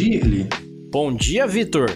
[0.00, 0.46] Bom dia, Eli.
[0.90, 1.90] Bom dia, Vitor.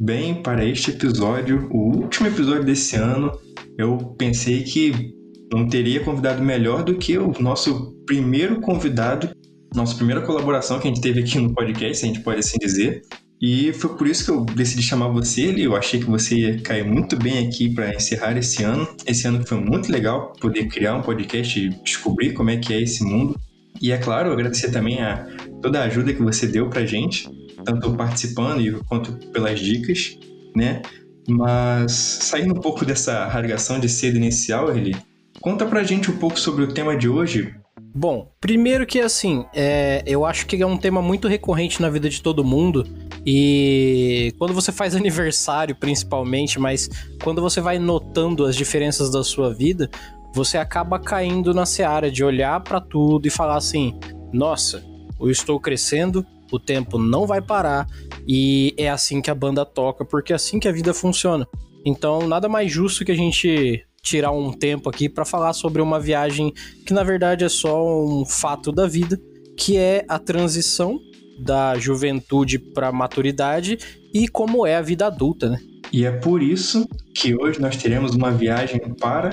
[0.00, 3.30] Bem, para este episódio, o último episódio desse ano,
[3.76, 5.12] eu pensei que
[5.52, 9.28] não teria convidado melhor do que o nosso primeiro convidado,
[9.74, 13.02] nossa primeira colaboração que a gente teve aqui no podcast, a gente pode assim dizer.
[13.42, 15.64] E foi por isso que eu decidi chamar você, Eli.
[15.64, 18.88] Eu achei que você ia cair muito bem aqui para encerrar esse ano.
[19.06, 22.80] Esse ano foi muito legal poder criar um podcast e descobrir como é que é
[22.80, 23.38] esse mundo.
[23.82, 25.26] E é claro, agradecer também a
[25.60, 27.28] toda a ajuda que você deu pra gente
[27.64, 30.18] tanto participando quanto pelas dicas,
[30.56, 30.82] né?
[31.28, 34.96] Mas saindo um pouco dessa radiação de cedo inicial, ele
[35.40, 37.54] conta pra gente um pouco sobre o tema de hoje.
[37.94, 42.08] Bom, primeiro que assim, é, eu acho que é um tema muito recorrente na vida
[42.08, 42.86] de todo mundo.
[43.26, 46.88] E quando você faz aniversário, principalmente, mas
[47.22, 49.90] quando você vai notando as diferenças da sua vida,
[50.34, 53.98] você acaba caindo na seara de olhar para tudo e falar assim:
[54.32, 54.84] nossa,
[55.20, 57.86] eu estou crescendo, o tempo não vai parar
[58.26, 61.46] e é assim que a banda toca, porque é assim que a vida funciona.
[61.84, 66.00] Então, nada mais justo que a gente tirar um tempo aqui para falar sobre uma
[66.00, 66.52] viagem
[66.86, 69.20] que na verdade é só um fato da vida,
[69.56, 70.98] que é a transição
[71.38, 73.78] da juventude para maturidade
[74.12, 75.58] e como é a vida adulta, né?
[75.92, 79.30] E é por isso que hoje nós teremos uma viagem para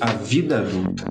[0.00, 1.04] a vida adulta.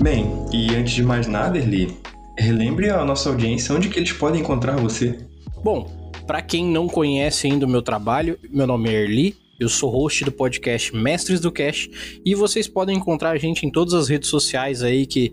[0.00, 1.98] Bem, e antes de mais nada, Erli,
[2.38, 5.18] relembre a nossa audiência onde que eles podem encontrar você.
[5.62, 5.90] Bom,
[6.24, 10.24] para quem não conhece ainda o meu trabalho, meu nome é Erli, eu sou host
[10.24, 11.90] do podcast Mestres do Cash
[12.24, 15.32] e vocês podem encontrar a gente em todas as redes sociais aí que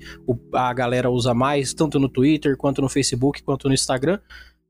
[0.52, 4.20] a galera usa mais, tanto no Twitter, quanto no Facebook, quanto no Instagram.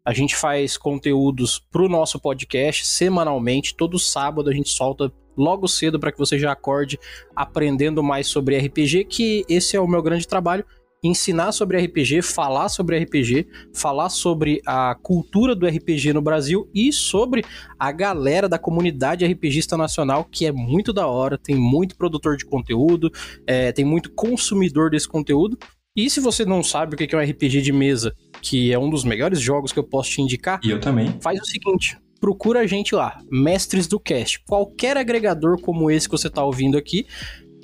[0.04, 6.00] A gente faz conteúdos pro nosso podcast semanalmente, todo sábado a gente solta logo cedo
[6.00, 7.00] para que você já acorde
[7.36, 10.66] aprendendo mais sobre RPG, que esse é o meu grande trabalho,
[11.08, 16.92] ensinar sobre RPG, falar sobre RPG, falar sobre a cultura do RPG no Brasil e
[16.92, 17.44] sobre
[17.78, 22.46] a galera da comunidade RPGista nacional, que é muito da hora, tem muito produtor de
[22.46, 23.12] conteúdo,
[23.46, 25.58] é, tem muito consumidor desse conteúdo.
[25.96, 28.90] E se você não sabe o que é um RPG de mesa, que é um
[28.90, 31.16] dos melhores jogos que eu posso te indicar, e eu também.
[31.22, 34.42] Faz o seguinte, procura a gente lá, Mestres do Cast.
[34.48, 37.06] Qualquer agregador como esse que você está ouvindo aqui,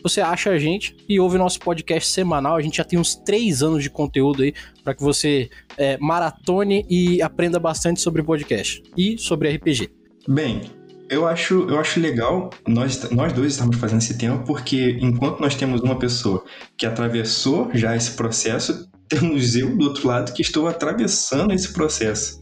[0.04, 2.56] você acha a gente e ouve nosso podcast semanal.
[2.56, 4.54] A gente já tem uns três anos de conteúdo aí
[4.84, 9.90] para que você é, maratone e aprenda bastante sobre podcast e sobre RPG.
[10.28, 10.62] Bem,
[11.10, 15.56] eu acho, eu acho legal nós, nós dois estamos fazendo esse tema porque enquanto nós
[15.56, 16.44] temos uma pessoa
[16.78, 22.41] que atravessou já esse processo, temos eu do outro lado que estou atravessando esse processo.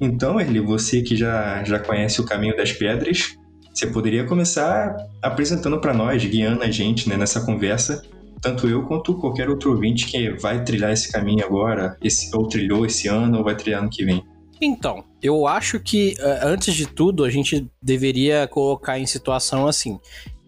[0.00, 3.34] Então, Erli, você que já, já conhece o caminho das pedras,
[3.72, 8.02] você poderia começar apresentando para nós, guiando a gente né, nessa conversa,
[8.40, 12.84] tanto eu quanto qualquer outro ouvinte que vai trilhar esse caminho agora, esse, ou trilhou
[12.86, 14.22] esse ano, ou vai trilhar ano que vem.
[14.60, 19.98] Então, eu acho que eh, antes de tudo a gente deveria colocar em situação assim: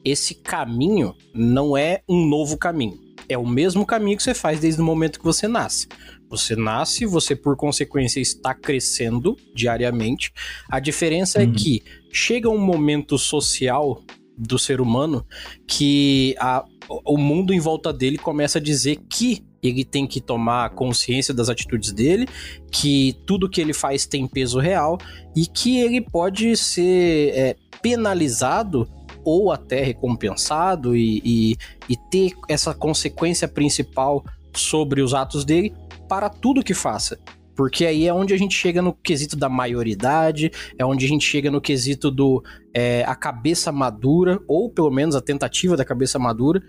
[0.04, 2.98] esse caminho não é um novo caminho.
[3.28, 5.86] É o mesmo caminho que você faz desde o momento que você nasce.
[6.30, 10.32] Você nasce, você por consequência está crescendo diariamente.
[10.68, 11.52] A diferença é uhum.
[11.52, 14.02] é que chega um momento social
[14.36, 15.26] do ser humano
[15.66, 16.64] que a,
[17.04, 21.48] o mundo em volta dele começa a dizer que ele tem que tomar consciência das
[21.48, 22.28] atitudes dele,
[22.70, 24.98] que tudo que ele faz tem peso real
[25.34, 28.88] e que ele pode ser é, penalizado
[29.24, 31.56] ou até recompensado e, e,
[31.88, 34.24] e ter essa consequência principal
[34.54, 35.74] sobre os atos dele
[36.08, 37.18] para tudo que faça.
[37.54, 41.26] Porque aí é onde a gente chega no quesito da maioridade, é onde a gente
[41.26, 42.42] chega no quesito do
[42.72, 46.62] é, a cabeça madura, ou pelo menos a tentativa da cabeça madura.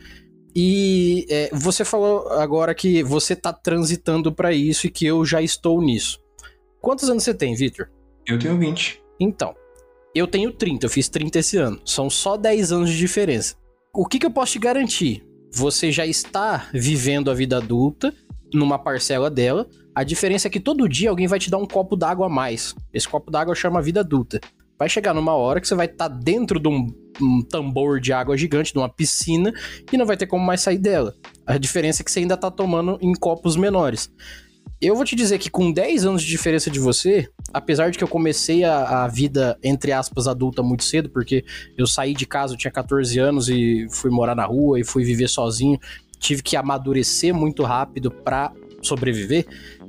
[0.55, 5.41] E é, você falou agora que você tá transitando para isso e que eu já
[5.43, 6.19] estou nisso.
[6.81, 7.91] Quantos anos você tem, Victor?
[8.25, 8.99] Eu tenho 20.
[9.19, 9.53] Então,
[10.15, 11.79] eu tenho 30, eu fiz 30 esse ano.
[11.85, 13.55] São só 10 anos de diferença.
[13.93, 15.23] O que, que eu posso te garantir?
[15.51, 18.13] Você já está vivendo a vida adulta
[18.53, 19.67] numa parcela dela.
[19.93, 22.75] A diferença é que todo dia alguém vai te dar um copo d'água a mais.
[22.93, 24.39] Esse copo d'água chama vida adulta.
[24.77, 26.87] Vai chegar numa hora que você vai estar tá dentro de um,
[27.21, 29.51] um, tambor de água gigante, de uma piscina,
[29.91, 31.13] e não vai ter como mais sair dela.
[31.45, 34.09] A diferença é que você ainda está tomando em copos menores.
[34.81, 38.03] Eu vou te dizer que com 10 anos de diferença de você, apesar de que
[38.03, 41.43] eu comecei a, a, vida, entre aspas, adulta muito cedo, porque
[41.77, 45.03] eu saí de casa, eu tinha 14 anos e fui morar na rua e fui
[45.03, 45.77] viver sozinho
[46.19, 48.51] tive que amadurecer muito rápido para
[48.81, 49.45] sobreviver,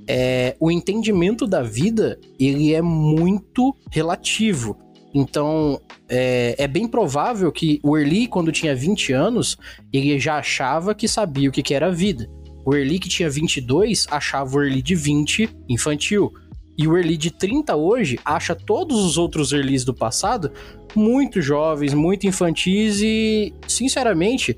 [0.07, 4.77] é, o entendimento da vida ele é muito relativo.
[5.13, 9.57] Então, é, é, bem provável que o Erli, quando tinha 20 anos,
[9.93, 12.29] ele já achava que sabia o que, que era a vida.
[12.65, 16.33] O Erli que tinha 22 achava o Erli de 20 infantil.
[16.79, 20.51] E o Erli de 30 hoje acha todos os outros Erlis do passado
[20.95, 24.57] muito jovens, muito infantis e, sinceramente,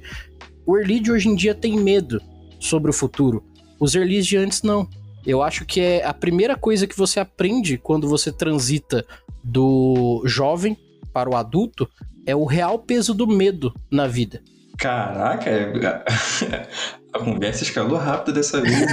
[0.67, 2.20] o de hoje em dia tem medo
[2.59, 3.44] sobre o futuro.
[3.81, 4.88] Os Erlis de antes não.
[5.26, 9.05] Eu acho que é a primeira coisa que você aprende quando você transita
[9.43, 10.76] do jovem
[11.12, 11.88] para o adulto
[12.26, 14.43] é o real peso do medo na vida.
[14.79, 15.50] Caraca,
[17.12, 18.87] a conversa escalou rápido dessa vez.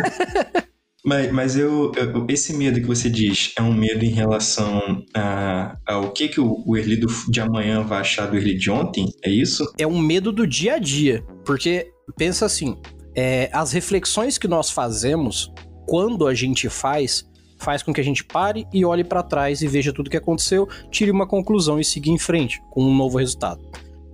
[1.05, 5.77] mas, mas eu, eu, esse medo que você diz é um medo em relação a,
[5.85, 9.07] ao que, que o, o Erli do, de amanhã vai achar do Erli de ontem?
[9.23, 9.71] É isso?
[9.77, 11.23] É um medo do dia a dia.
[11.45, 12.77] Porque, pensa assim,
[13.15, 15.51] é, as reflexões que nós fazemos
[15.87, 17.25] quando a gente faz,
[17.57, 20.17] faz com que a gente pare e olhe para trás e veja tudo o que
[20.17, 23.61] aconteceu, tire uma conclusão e siga em frente com um novo resultado.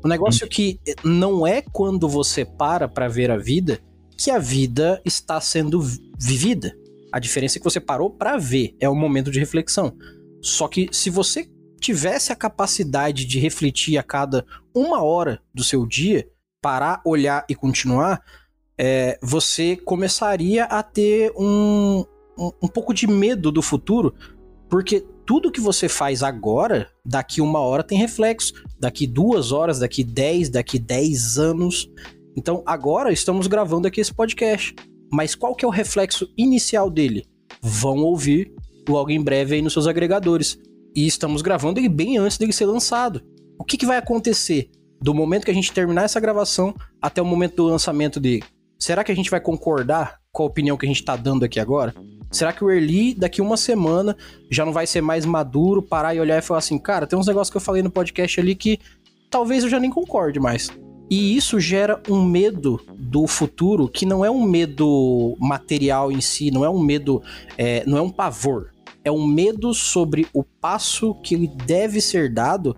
[0.04, 0.50] O negócio hum.
[0.50, 3.82] que não é quando você para para ver a vida
[4.18, 5.82] que a vida está sendo
[6.20, 6.76] vivida.
[7.12, 9.96] A diferença é que você parou para ver, é um momento de reflexão.
[10.42, 15.86] Só que se você tivesse a capacidade de refletir a cada uma hora do seu
[15.86, 16.28] dia,
[16.62, 18.22] parar, olhar e continuar,
[18.78, 22.04] é, você começaria a ter um,
[22.38, 24.14] um, um pouco de medo do futuro,
[24.70, 30.04] porque tudo que você faz agora, daqui uma hora tem reflexo, daqui duas horas, daqui
[30.04, 31.90] dez, daqui dez anos.
[32.36, 34.76] Então agora estamos gravando aqui esse podcast.
[35.12, 37.26] Mas qual que é o reflexo inicial dele?
[37.62, 38.54] Vão ouvir
[38.88, 40.58] logo em breve aí nos seus agregadores.
[40.96, 43.22] E estamos gravando ele bem antes dele ser lançado.
[43.60, 44.70] O que, que vai acontecer
[45.02, 48.44] do momento que a gente terminar essa gravação até o momento do lançamento dele?
[48.78, 51.60] Será que a gente vai concordar com a opinião que a gente está dando aqui
[51.60, 51.94] agora?
[52.32, 54.16] Será que o Early, daqui uma semana,
[54.52, 57.28] já não vai ser mais maduro, parar e olhar e falar assim, cara, tem uns
[57.28, 58.80] negócios que eu falei no podcast ali que
[59.30, 60.70] talvez eu já nem concorde mais.
[61.10, 66.50] E isso gera um medo do futuro que não é um medo material em si,
[66.50, 67.22] não é um medo,
[67.58, 68.72] é, não é um pavor.
[69.04, 72.76] É um medo sobre o passo que deve ser dado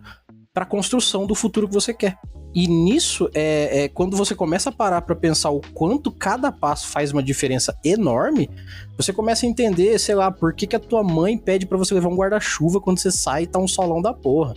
[0.54, 2.18] para a construção do futuro que você quer.
[2.58, 6.88] E nisso, é, é quando você começa a parar para pensar o quanto cada passo
[6.88, 8.50] faz uma diferença enorme,
[8.98, 11.94] você começa a entender, sei lá, por que, que a tua mãe pede para você
[11.94, 14.56] levar um guarda-chuva quando você sai e tá um solão da porra.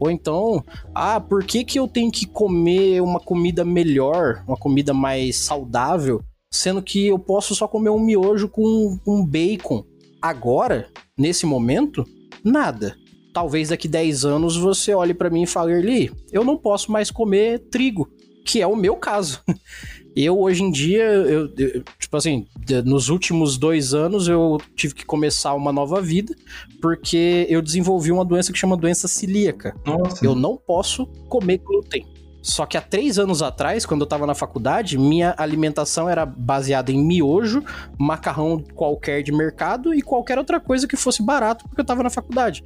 [0.00, 0.64] Ou então,
[0.94, 6.22] ah, por que, que eu tenho que comer uma comida melhor, uma comida mais saudável,
[6.50, 9.84] sendo que eu posso só comer um miojo com um bacon?
[10.22, 12.06] Agora, nesse momento,
[12.42, 12.96] nada
[13.34, 17.10] talvez daqui 10 anos você olhe para mim e fale, Erli, eu não posso mais
[17.10, 18.08] comer trigo,
[18.46, 19.42] que é o meu caso.
[20.16, 22.46] Eu, hoje em dia, eu, eu, tipo assim,
[22.84, 26.32] nos últimos dois anos eu tive que começar uma nova vida,
[26.80, 29.74] porque eu desenvolvi uma doença que chama doença celíaca.
[29.84, 30.24] Nossa.
[30.24, 32.06] Eu não posso comer glúten.
[32.44, 36.92] Só que há três anos atrás, quando eu tava na faculdade, minha alimentação era baseada
[36.92, 37.64] em miojo,
[37.98, 42.10] macarrão qualquer de mercado e qualquer outra coisa que fosse barato, porque eu tava na
[42.10, 42.62] faculdade.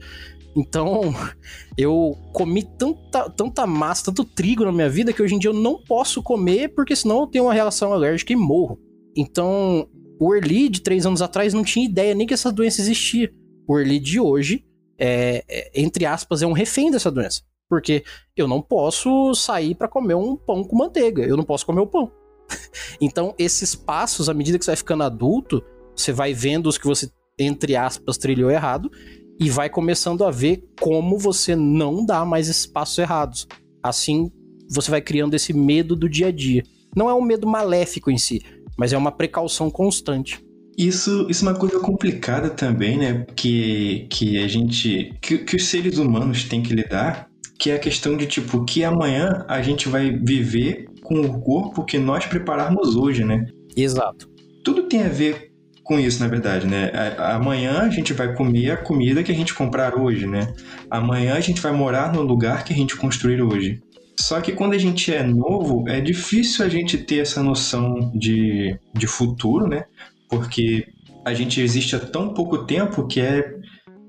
[0.56, 1.14] Então,
[1.78, 5.54] eu comi tanta, tanta massa, tanto trigo na minha vida que hoje em dia eu
[5.54, 8.80] não posso comer porque senão eu tenho uma reação alérgica e morro.
[9.16, 9.88] Então,
[10.18, 13.32] o Early de três anos atrás não tinha ideia nem que essa doença existia.
[13.68, 14.64] O Early de hoje,
[14.98, 17.42] é, é, entre aspas, é um refém dessa doença.
[17.68, 18.02] Porque
[18.36, 21.86] eu não posso sair para comer um pão com manteiga, eu não posso comer o
[21.86, 22.10] pão.
[23.00, 25.62] então, esses passos, à medida que você vai ficando adulto,
[25.94, 28.90] você vai vendo os que você, entre aspas, trilhou errado
[29.38, 33.46] e vai começando a ver como você não dá mais esses passos errados.
[33.82, 34.30] Assim,
[34.68, 36.62] você vai criando esse medo do dia a dia.
[36.96, 38.42] Não é um medo maléfico em si,
[38.76, 40.42] mas é uma precaução constante.
[40.76, 43.26] Isso, isso é uma coisa complicada também, né?
[43.34, 45.12] Que, que a gente.
[45.20, 48.84] Que, que os seres humanos têm que lidar, que é a questão de tipo, que
[48.84, 53.44] amanhã a gente vai viver com o corpo que nós prepararmos hoje, né?
[53.76, 54.28] Exato.
[54.64, 55.48] Tudo tem a ver
[55.82, 56.92] com isso, na verdade, né?
[57.18, 60.52] Amanhã a gente vai comer a comida que a gente comprar hoje, né?
[60.90, 63.80] Amanhã a gente vai morar no lugar que a gente construir hoje.
[64.20, 68.76] Só que quando a gente é novo, é difícil a gente ter essa noção de,
[68.92, 69.84] de futuro, né?
[70.28, 70.86] Porque
[71.24, 73.54] a gente existe há tão pouco tempo que é,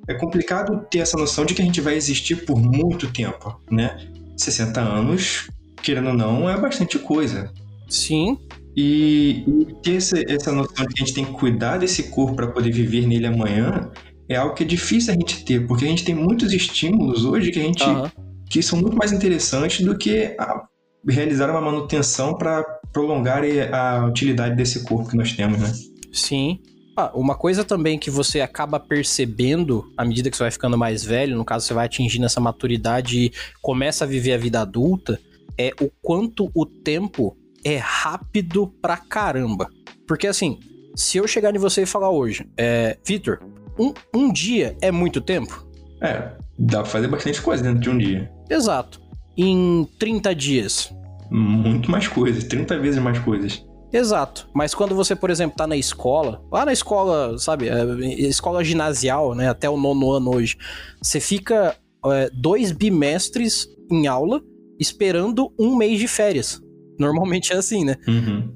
[0.10, 3.98] é complicado ter essa noção de que a gente vai existir por muito tempo, né?
[4.36, 5.50] 60 anos,
[5.82, 7.52] querendo ou não, é bastante coisa.
[7.88, 8.38] Sim,
[8.76, 12.36] e, e ter essa, essa noção de que a gente tem que cuidar desse corpo
[12.36, 13.92] para poder viver nele amanhã
[14.28, 17.52] é algo que é difícil a gente ter, porque a gente tem muitos estímulos hoje
[17.52, 18.08] que a gente uhum.
[18.50, 20.64] que são muito mais interessantes do que a,
[21.08, 22.64] realizar uma manutenção para
[22.94, 25.74] prolongar a utilidade desse corpo que nós temos, né?
[26.14, 26.60] Sim.
[27.00, 31.02] Ah, uma coisa também que você acaba percebendo à medida que você vai ficando mais
[31.02, 35.18] velho, no caso você vai atingindo essa maturidade e começa a viver a vida adulta,
[35.58, 39.70] é o quanto o tempo é rápido pra caramba.
[40.06, 40.60] Porque assim,
[40.94, 43.40] se eu chegar em você e falar hoje, é, Vitor,
[43.80, 45.66] um, um dia é muito tempo?
[46.02, 48.30] É, dá pra fazer bastante coisa dentro de um dia.
[48.50, 49.00] Exato.
[49.38, 50.94] Em 30 dias?
[51.32, 53.66] Muito mais coisas, 30 vezes mais coisas.
[53.92, 54.48] Exato.
[54.54, 57.84] Mas quando você, por exemplo, tá na escola, lá na escola, sabe, é,
[58.28, 60.58] escola ginasial, né, até o nono ano hoje,
[61.02, 64.42] você fica é, dois bimestres em aula
[64.80, 66.62] esperando um mês de férias.
[66.98, 67.98] Normalmente é assim, né?
[68.08, 68.56] Uhum.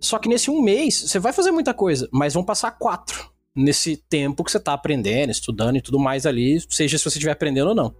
[0.00, 3.96] Só que nesse um mês, você vai fazer muita coisa, mas vão passar quatro nesse
[4.08, 7.68] tempo que você tá aprendendo, estudando e tudo mais ali, seja se você estiver aprendendo
[7.68, 7.94] ou não.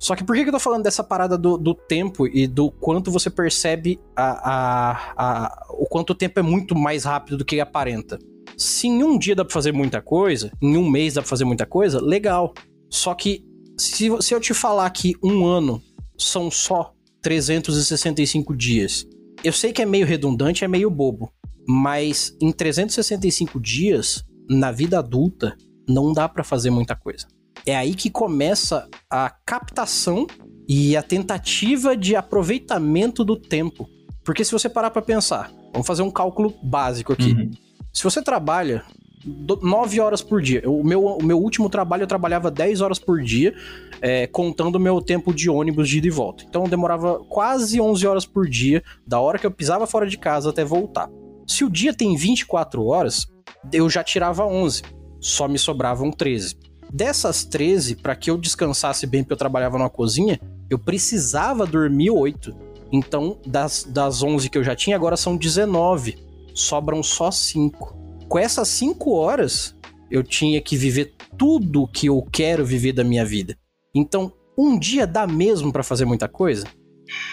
[0.00, 3.10] Só que por que, eu tô falando dessa parada do, do tempo e do quanto
[3.10, 7.60] você percebe a, a, a, o quanto o tempo é muito mais rápido do que
[7.60, 8.18] aparenta?
[8.56, 11.44] Se em um dia dá pra fazer muita coisa, em um mês dá pra fazer
[11.44, 12.54] muita coisa, legal.
[12.88, 13.44] Só que
[13.76, 15.82] se, se eu te falar que um ano
[16.16, 19.06] são só 365 dias,
[19.44, 21.30] eu sei que é meio redundante, é meio bobo,
[21.68, 25.54] mas em 365 dias, na vida adulta,
[25.86, 27.26] não dá para fazer muita coisa
[27.66, 30.26] é aí que começa a captação
[30.68, 33.88] e a tentativa de aproveitamento do tempo.
[34.24, 37.32] Porque se você parar para pensar, vamos fazer um cálculo básico aqui.
[37.32, 37.50] Uhum.
[37.92, 38.84] Se você trabalha
[39.24, 43.20] 9 horas por dia, o meu, o meu último trabalho eu trabalhava 10 horas por
[43.20, 43.54] dia,
[44.00, 46.44] é, contando o meu tempo de ônibus de ida e volta.
[46.48, 50.50] Então demorava quase 11 horas por dia, da hora que eu pisava fora de casa
[50.50, 51.10] até voltar.
[51.46, 53.26] Se o dia tem 24 horas,
[53.72, 54.82] eu já tirava 11,
[55.20, 56.56] só me sobravam 13.
[56.92, 62.10] Dessas 13, para que eu descansasse bem, porque eu trabalhava numa cozinha, eu precisava dormir
[62.10, 62.54] 8.
[62.92, 66.18] Então, das, das 11 que eu já tinha, agora são 19.
[66.54, 67.96] Sobram só 5.
[68.28, 69.76] Com essas 5 horas,
[70.10, 73.56] eu tinha que viver tudo que eu quero viver da minha vida.
[73.94, 76.66] Então, um dia dá mesmo para fazer muita coisa?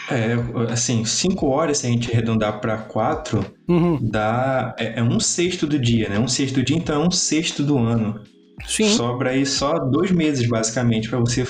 [0.10, 0.34] É,
[0.72, 4.00] assim, 5 horas, se a gente arredondar para 4, uhum.
[4.02, 4.76] dá.
[4.78, 6.20] É, é, um sexto do dia, né?
[6.20, 8.22] Um sexto do dia, então é um sexto do ano.
[8.66, 8.90] Sim.
[8.90, 11.46] Sobra aí só dois meses, basicamente, para você.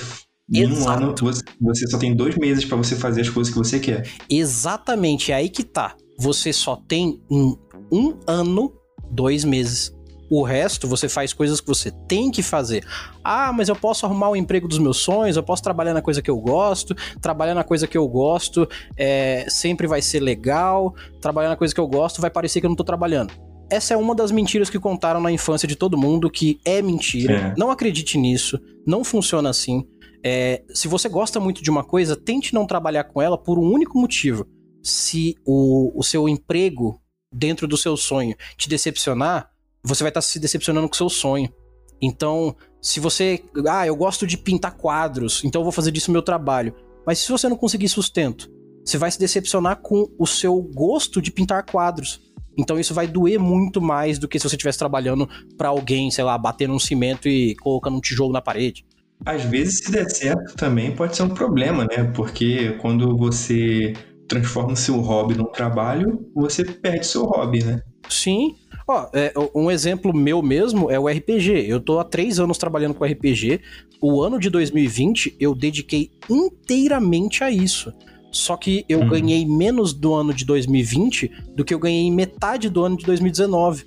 [0.50, 1.14] Em um ano,
[1.60, 4.08] você, só tem dois meses para você fazer as coisas que você quer.
[4.30, 5.94] Exatamente, é aí que tá.
[6.18, 7.54] Você só tem um,
[7.92, 8.72] um ano,
[9.10, 9.94] dois meses.
[10.30, 12.84] O resto você faz coisas que você tem que fazer.
[13.22, 16.20] Ah, mas eu posso arrumar o emprego dos meus sonhos, eu posso trabalhar na coisa
[16.20, 21.48] que eu gosto, trabalhar na coisa que eu gosto é, sempre vai ser legal, trabalhar
[21.50, 24.14] na coisa que eu gosto vai parecer que eu não tô trabalhando essa é uma
[24.14, 27.34] das mentiras que contaram na infância de todo mundo, que é mentira.
[27.34, 27.54] É.
[27.56, 29.86] Não acredite nisso, não funciona assim.
[30.24, 33.70] É, se você gosta muito de uma coisa, tente não trabalhar com ela por um
[33.70, 34.46] único motivo.
[34.82, 37.00] Se o, o seu emprego
[37.32, 39.50] dentro do seu sonho te decepcionar,
[39.82, 41.52] você vai estar se decepcionando com o seu sonho.
[42.00, 43.42] Então, se você.
[43.68, 46.74] Ah, eu gosto de pintar quadros, então eu vou fazer disso meu trabalho.
[47.06, 48.50] Mas se você não conseguir sustento,
[48.84, 52.20] você vai se decepcionar com o seu gosto de pintar quadros.
[52.58, 56.24] Então isso vai doer muito mais do que se você estivesse trabalhando para alguém, sei
[56.24, 58.84] lá, bater num cimento e colocando um tijolo na parede.
[59.24, 62.04] Às vezes, se der certo, também pode ser um problema, né?
[62.14, 63.92] Porque quando você
[64.28, 67.82] transforma o seu hobby num trabalho, você perde seu hobby, né?
[68.08, 68.54] Sim.
[68.86, 71.66] Ó, é, um exemplo meu mesmo é o RPG.
[71.68, 73.60] Eu tô há três anos trabalhando com RPG.
[74.00, 77.92] O ano de 2020 eu dediquei inteiramente a isso.
[78.30, 79.08] Só que eu uhum.
[79.08, 83.06] ganhei menos do ano de 2020 do que eu ganhei em metade do ano de
[83.06, 83.86] 2019.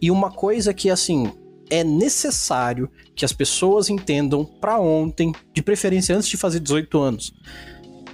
[0.00, 1.30] E uma coisa que, assim,
[1.70, 7.34] é necessário que as pessoas entendam para ontem, de preferência antes de fazer 18 anos.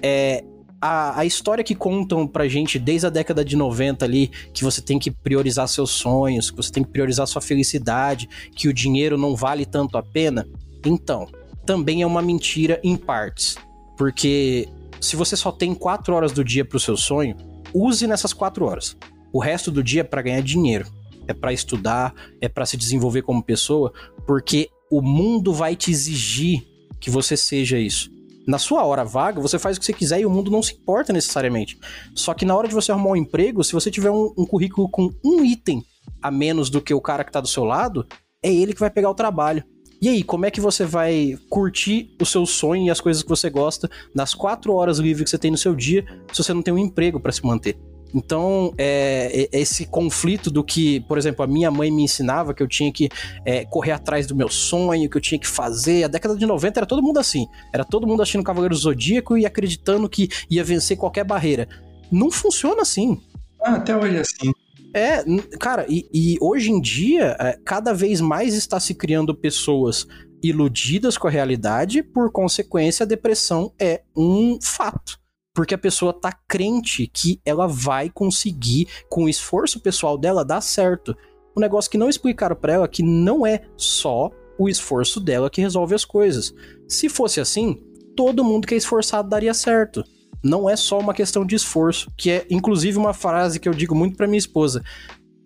[0.03, 0.45] É
[0.83, 4.83] a, a história que contam pra gente desde a década de 90 ali, que você
[4.83, 9.17] tem que priorizar seus sonhos, que você tem que priorizar sua felicidade, que o dinheiro
[9.17, 10.45] não vale tanto a pena.
[10.85, 11.29] Então,
[11.65, 13.57] também é uma mentira em partes.
[13.97, 14.69] Porque
[15.03, 17.37] se você só tem quatro horas do dia para o seu sonho,
[17.75, 18.97] use nessas quatro horas.
[19.33, 20.87] O resto do dia é para ganhar dinheiro,
[21.27, 23.93] é para estudar, é para se desenvolver como pessoa,
[24.27, 26.63] porque o mundo vai te exigir
[27.01, 28.11] que você seja isso.
[28.47, 30.75] Na sua hora vaga, você faz o que você quiser e o mundo não se
[30.75, 31.79] importa necessariamente.
[32.15, 34.89] Só que na hora de você arrumar um emprego, se você tiver um, um currículo
[34.89, 35.83] com um item
[36.21, 38.07] a menos do que o cara que está do seu lado,
[38.41, 39.65] é ele que vai pegar o trabalho.
[40.03, 43.29] E aí, como é que você vai curtir o seu sonho e as coisas que
[43.29, 46.61] você gosta nas quatro horas livres que você tem no seu dia se você não
[46.61, 47.79] tem um emprego para se manter?
[48.13, 52.61] Então, é, é, esse conflito do que, por exemplo, a minha mãe me ensinava que
[52.61, 53.09] eu tinha que
[53.47, 56.03] é, correr atrás do meu sonho, que eu tinha que fazer.
[56.03, 57.47] A década de 90 era todo mundo assim.
[57.73, 61.69] Era todo mundo achando Cavaleiro Zodíaco e acreditando que ia vencer qualquer barreira.
[62.11, 63.23] Não funciona assim.
[63.63, 64.53] Ah, até hoje é assim.
[64.95, 65.25] É,
[65.59, 70.07] cara, e, e hoje em dia, é, cada vez mais está se criando pessoas
[70.43, 75.19] iludidas com a realidade, por consequência, a depressão é um fato.
[75.55, 80.61] Porque a pessoa tá crente que ela vai conseguir, com o esforço pessoal dela, dar
[80.61, 81.17] certo.
[81.57, 85.61] Um negócio que não explicaram para ela que não é só o esforço dela que
[85.61, 86.55] resolve as coisas.
[86.89, 87.83] Se fosse assim,
[88.17, 90.03] todo mundo que é esforçado daria certo.
[90.43, 93.95] Não é só uma questão de esforço, que é inclusive uma frase que eu digo
[93.95, 94.83] muito para minha esposa.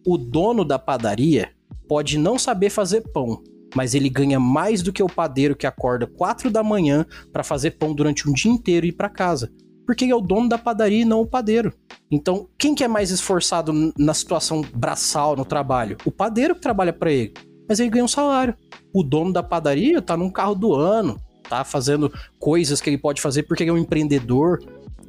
[0.07, 1.51] O dono da padaria
[1.89, 3.43] pode não saber fazer pão,
[3.75, 7.73] mas ele ganha mais do que o padeiro que acorda 4 da manhã para fazer
[7.73, 9.53] pão durante um dia inteiro e ir para casa.
[9.85, 11.73] Porque é o dono da padaria e não o padeiro.
[12.11, 15.97] Então, quem que é mais esforçado na situação braçal no trabalho?
[16.05, 17.35] O padeiro que trabalha para ele,
[17.69, 18.57] mas ele ganha um salário.
[18.93, 23.21] O dono da padaria tá num carro do ano, tá fazendo coisas que ele pode
[23.21, 24.59] fazer porque ele é um empreendedor.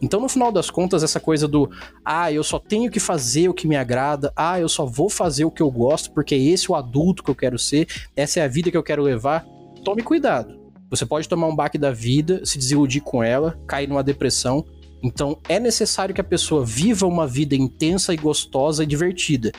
[0.01, 1.69] Então, no final das contas, essa coisa do
[2.05, 5.45] ah, eu só tenho que fazer o que me agrada, ah, eu só vou fazer
[5.45, 8.43] o que eu gosto porque é esse o adulto que eu quero ser, essa é
[8.43, 9.45] a vida que eu quero levar.
[9.83, 10.59] Tome cuidado.
[10.89, 14.65] Você pode tomar um baque da vida, se desiludir com ela, cair numa depressão.
[15.03, 19.51] Então, é necessário que a pessoa viva uma vida intensa e gostosa e divertida,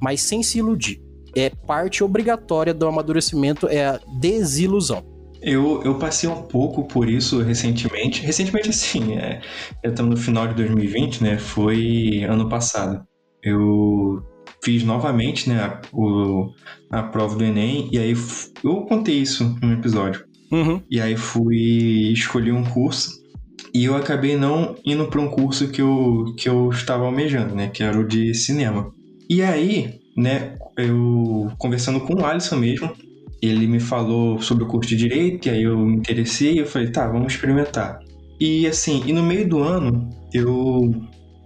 [0.00, 1.02] mas sem se iludir.
[1.36, 5.09] É parte obrigatória do amadurecimento é a desilusão.
[5.42, 8.22] Eu, eu passei um pouco por isso recentemente.
[8.22, 9.40] Recentemente, assim, é,
[9.84, 11.38] estamos no final de 2020, né?
[11.38, 13.02] Foi ano passado.
[13.42, 14.22] Eu
[14.62, 16.52] fiz novamente, né, a, o,
[16.90, 18.14] a prova do Enem, e aí
[18.62, 20.24] eu contei isso no episódio.
[20.52, 20.82] Uhum.
[20.90, 23.10] E aí fui escolher um curso,
[23.72, 27.68] e eu acabei não indo para um curso que eu, que eu estava almejando, né,
[27.68, 28.92] que era o de cinema.
[29.28, 32.92] E aí, né, eu conversando com o Alisson mesmo,
[33.42, 36.66] ele me falou sobre o curso de direito, e aí eu me interessei e eu
[36.66, 37.98] falei, tá, vamos experimentar.
[38.38, 40.90] E assim, e no meio do ano, eu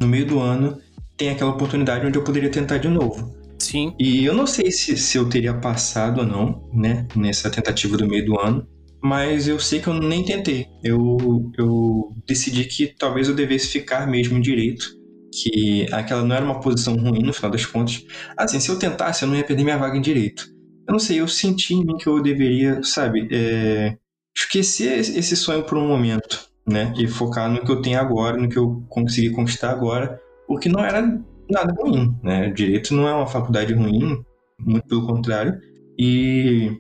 [0.01, 0.79] no meio do ano
[1.17, 3.33] tem aquela oportunidade onde eu poderia tentar de novo.
[3.59, 3.95] Sim.
[3.99, 8.07] E eu não sei se, se eu teria passado ou não, né, nessa tentativa do
[8.07, 8.67] meio do ano,
[9.03, 10.67] mas eu sei que eu nem tentei.
[10.83, 14.87] Eu, eu decidi que talvez eu devesse ficar mesmo em direito,
[15.33, 18.03] que aquela não era uma posição ruim no final das contas.
[18.37, 20.54] Assim, se eu tentasse, eu não ia perder minha vaga em direito.
[20.87, 23.97] Eu não sei, eu senti em mim que eu deveria, sabe, é,
[24.37, 26.93] esquecer esse sonho por um momento, né?
[26.97, 30.69] E focar no que eu tenho agora, no que eu consegui conquistar agora, o que
[30.69, 31.03] não era
[31.51, 32.51] nada ruim, né?
[32.51, 34.23] Direito não é uma faculdade ruim,
[34.59, 35.59] muito pelo contrário.
[35.99, 36.73] E,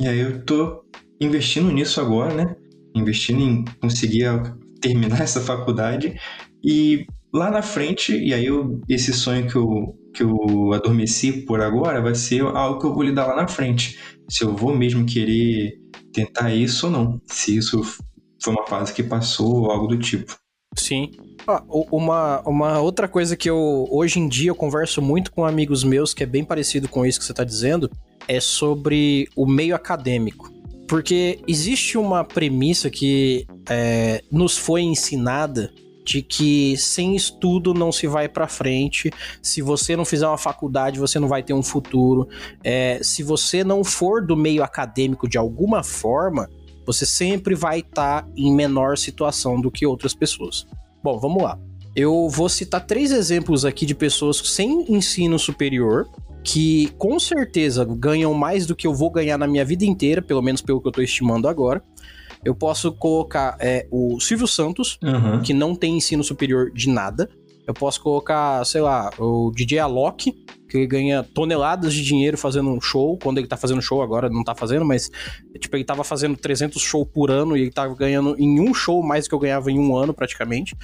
[0.00, 0.84] e aí eu tô
[1.20, 2.56] investindo nisso agora, né?
[2.94, 4.26] Investindo em conseguir
[4.80, 6.18] terminar essa faculdade
[6.64, 11.60] e lá na frente, e aí eu, esse sonho que eu que eu adormeci por
[11.60, 13.98] agora vai ser algo que eu vou lidar lá na frente.
[14.28, 15.78] Se eu vou mesmo querer
[16.12, 17.20] tentar isso ou não.
[17.26, 17.82] Se isso
[18.42, 20.34] foi uma fase que passou ou algo do tipo.
[20.74, 21.10] Sim.
[21.46, 25.84] Ah, uma, uma outra coisa que eu hoje em dia eu converso muito com amigos
[25.84, 27.90] meus que é bem parecido com isso que você está dizendo
[28.26, 30.50] é sobre o meio acadêmico.
[30.88, 35.72] Porque existe uma premissa que é, nos foi ensinada
[36.06, 39.10] de que sem estudo não se vai para frente.
[39.42, 42.28] Se você não fizer uma faculdade, você não vai ter um futuro.
[42.62, 46.48] É, se você não for do meio acadêmico de alguma forma,
[46.86, 50.64] você sempre vai estar tá em menor situação do que outras pessoas.
[51.02, 51.58] Bom, vamos lá.
[51.94, 56.08] Eu vou citar três exemplos aqui de pessoas sem ensino superior
[56.44, 60.40] que com certeza ganham mais do que eu vou ganhar na minha vida inteira, pelo
[60.40, 61.82] menos pelo que eu estou estimando agora.
[62.46, 65.42] Eu posso colocar é, o Silvio Santos, uhum.
[65.42, 67.28] que não tem ensino superior de nada.
[67.66, 70.30] Eu posso colocar, sei lá, o DJ Alok,
[70.68, 74.30] que ele ganha toneladas de dinheiro fazendo um show, quando ele tá fazendo show agora,
[74.30, 75.10] não tá fazendo, mas
[75.58, 79.02] tipo, ele tava fazendo 300 shows por ano e ele tava ganhando em um show
[79.02, 80.76] mais do que eu ganhava em um ano praticamente.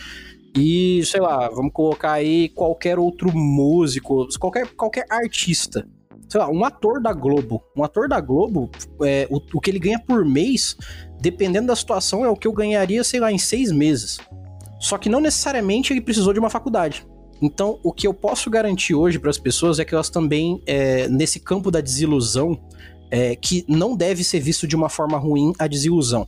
[0.57, 5.87] E, sei lá, vamos colocar aí qualquer outro músico, qualquer, qualquer artista.
[6.33, 7.63] Sei lá, um ator da Globo.
[7.77, 8.71] Um ator da Globo,
[9.03, 10.75] é, o, o que ele ganha por mês
[11.21, 14.17] dependendo da situação, é o que eu ganharia, sei lá, em seis meses.
[14.81, 17.07] Só que não necessariamente ele precisou de uma faculdade.
[17.43, 21.07] Então, o que eu posso garantir hoje para as pessoas é que elas também, é,
[21.07, 22.59] nesse campo da desilusão,
[23.11, 26.27] é, que não deve ser visto de uma forma ruim a desilusão,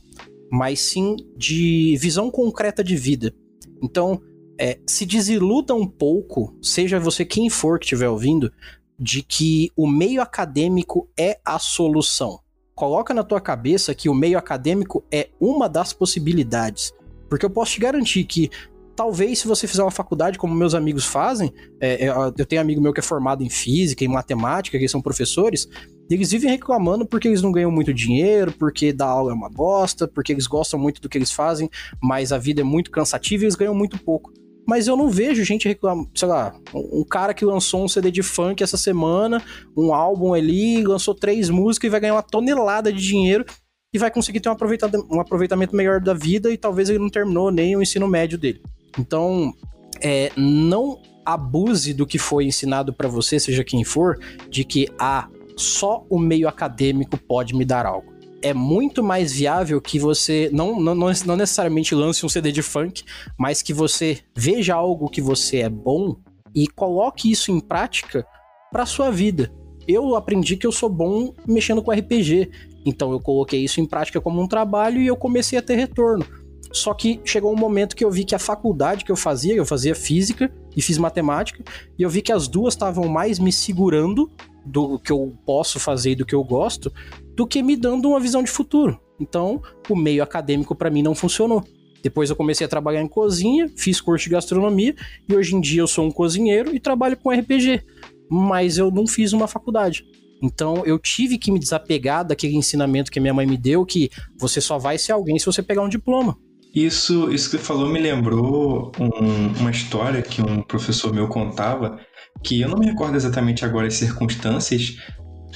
[0.51, 3.33] mas sim de visão concreta de vida.
[3.81, 4.21] Então,
[4.61, 8.51] é, se desiluda um pouco, seja você quem for que estiver ouvindo,
[8.97, 12.39] de que o meio acadêmico é a solução
[12.75, 16.93] coloca na tua cabeça que o meio acadêmico é uma das possibilidades.
[17.29, 18.51] Porque eu posso te garantir que
[18.95, 22.81] talvez se você fizer uma faculdade como meus amigos fazem, é, é eu tenho amigo
[22.81, 25.67] meu que é formado em física, em matemática, que são professores,
[26.09, 30.07] eles vivem reclamando porque eles não ganham muito dinheiro, porque dar aula é uma bosta,
[30.07, 31.69] porque eles gostam muito do que eles fazem,
[32.01, 34.31] mas a vida é muito cansativa e eles ganham muito pouco.
[34.65, 38.23] Mas eu não vejo gente reclamando, sei lá, um cara que lançou um CD de
[38.23, 39.41] funk essa semana,
[39.77, 43.45] um álbum ali, lançou três músicas e vai ganhar uma tonelada de dinheiro
[43.93, 47.09] e vai conseguir ter um aproveitamento, um aproveitamento melhor da vida e talvez ele não
[47.09, 48.61] terminou nem o ensino médio dele.
[48.97, 49.53] Então,
[50.01, 55.27] é, não abuse do que foi ensinado para você, seja quem for, de que ah,
[55.55, 58.14] só o meio acadêmico pode me dar algo.
[58.45, 63.03] É muito mais viável que você não, não, não necessariamente lance um CD de funk,
[63.35, 66.15] mas que você veja algo que você é bom
[66.53, 68.23] e coloque isso em prática
[68.71, 69.51] para sua vida.
[69.87, 72.51] Eu aprendi que eu sou bom mexendo com RPG,
[72.85, 76.23] então eu coloquei isso em prática como um trabalho e eu comecei a ter retorno.
[76.71, 79.65] Só que chegou um momento que eu vi que a faculdade que eu fazia, eu
[79.65, 81.63] fazia física e fiz matemática,
[81.97, 84.29] e eu vi que as duas estavam mais me segurando
[84.63, 86.93] do que eu posso fazer e do que eu gosto,
[87.35, 88.99] do que me dando uma visão de futuro.
[89.19, 91.63] Então, o meio acadêmico para mim não funcionou.
[92.03, 94.95] Depois eu comecei a trabalhar em cozinha, fiz curso de gastronomia
[95.27, 97.81] e hoje em dia eu sou um cozinheiro e trabalho com RPG.
[98.29, 100.05] Mas eu não fiz uma faculdade.
[100.41, 104.61] Então eu tive que me desapegar daquele ensinamento que minha mãe me deu que você
[104.61, 106.37] só vai ser alguém se você pegar um diploma.
[106.75, 111.97] Isso, isso que você falou me lembrou um, uma história que um professor meu contava,
[112.43, 114.97] que eu não me recordo exatamente agora as circunstâncias.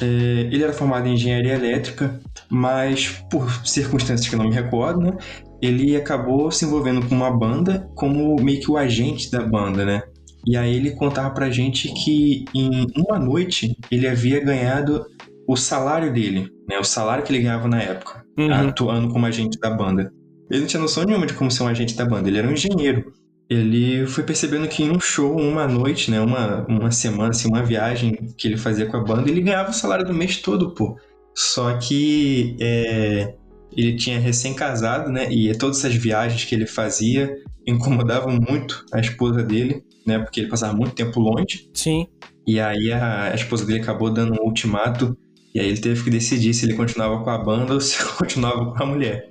[0.01, 0.05] É,
[0.51, 5.17] ele era formado em engenharia elétrica, mas por circunstâncias que eu não me recordo, né,
[5.61, 10.01] ele acabou se envolvendo com uma banda como meio que o agente da banda, né?
[10.45, 15.05] E aí ele contava pra gente que em uma noite ele havia ganhado
[15.47, 16.79] o salário dele, né?
[16.79, 18.53] O salário que ele ganhava na época, uhum.
[18.53, 20.11] atuando como agente da banda.
[20.49, 22.53] Ele não tinha noção nenhuma de como ser um agente da banda, ele era um
[22.53, 23.11] engenheiro.
[23.49, 27.63] Ele foi percebendo que em um show, uma noite, né, uma, uma semana, assim, uma
[27.63, 30.95] viagem que ele fazia com a banda, ele ganhava o salário do mês todo, pô.
[31.35, 33.33] Só que é,
[33.75, 37.33] ele tinha recém-casado, né, e todas essas viagens que ele fazia
[37.65, 41.69] incomodavam muito a esposa dele, né, porque ele passava muito tempo longe.
[41.73, 42.07] Sim.
[42.45, 45.17] E aí a, a esposa dele acabou dando um ultimato
[45.53, 48.73] e aí ele teve que decidir se ele continuava com a banda ou se continuava
[48.73, 49.29] com a mulher.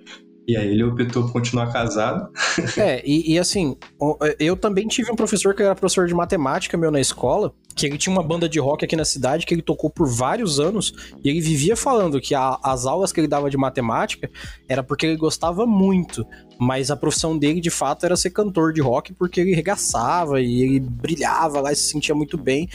[0.48, 2.32] E aí ele optou por continuar casado.
[2.76, 3.76] É, e, e, assim,
[4.38, 7.98] eu também tive um professor que era professor de matemática meu na escola, que ele
[7.98, 10.92] tinha uma banda de rock aqui na cidade que ele tocou por vários anos,
[11.24, 14.30] e ele vivia falando que a, as aulas que ele dava de matemática
[14.68, 16.24] era porque ele gostava muito,
[16.58, 20.62] mas a profissão dele de fato era ser cantor de rock porque ele regaçava e
[20.62, 22.68] ele brilhava lá e se sentia muito bem.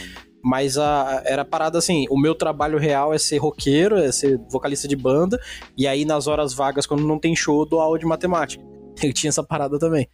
[0.43, 4.87] Mas a, era parada assim: o meu trabalho real é ser roqueiro, é ser vocalista
[4.87, 5.39] de banda,
[5.77, 8.63] e aí nas horas vagas, quando não tem show, eu dou aula de matemática.
[9.01, 10.07] Ele tinha essa parada também.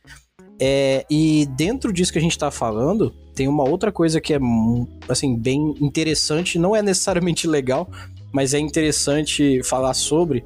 [0.62, 4.40] É, e dentro disso que a gente tá falando, tem uma outra coisa que é,
[5.08, 7.90] assim, bem interessante, não é necessariamente legal,
[8.32, 10.44] mas é interessante falar sobre,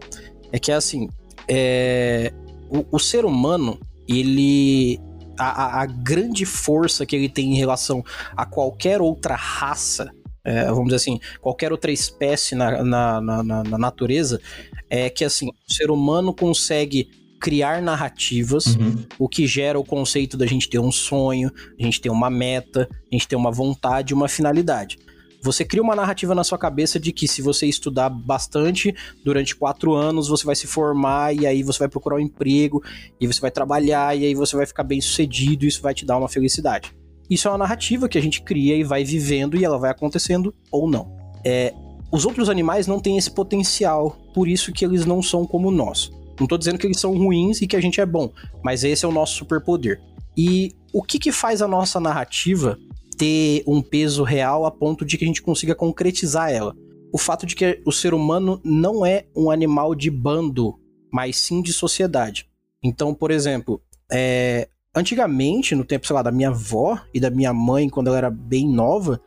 [0.52, 1.10] é que, assim,
[1.48, 2.32] é,
[2.69, 5.00] o, o ser humano, ele
[5.38, 8.04] a, a, grande força que ele tem em relação
[8.36, 10.12] a qualquer outra raça,
[10.43, 14.41] é, vamos dizer assim, qualquer outra espécie na, na, na, na, natureza,
[14.89, 19.04] é que assim, o ser humano consegue criar narrativas, uhum.
[19.19, 22.88] o que gera o conceito da gente ter um sonho, a gente ter uma meta,
[22.89, 24.98] a gente ter uma vontade, uma finalidade.
[25.43, 29.93] Você cria uma narrativa na sua cabeça de que se você estudar bastante durante quatro
[29.93, 32.82] anos, você vai se formar e aí você vai procurar um emprego
[33.19, 36.06] e você vai trabalhar e aí você vai ficar bem sucedido e isso vai te
[36.06, 36.95] dar uma felicidade.
[37.29, 40.56] Isso é uma narrativa que a gente cria e vai vivendo e ela vai acontecendo
[40.71, 41.13] ou não.
[41.43, 41.73] É,
[42.10, 46.10] os outros animais não têm esse potencial, por isso que eles não são como nós.
[46.39, 48.32] Não estou dizendo que eles são ruins e que a gente é bom,
[48.63, 50.01] mas esse é o nosso superpoder.
[50.38, 52.79] E o que, que faz a nossa narrativa
[53.15, 56.76] ter um peso real a ponto de que a gente consiga concretizar ela.
[57.12, 60.80] O fato de que o ser humano não é um animal de bando,
[61.12, 62.47] mas sim de sociedade.
[62.84, 67.54] Então, por exemplo, é, antigamente, no tempo, sei lá, da minha avó e da minha
[67.54, 69.21] mãe, quando ela era bem nova,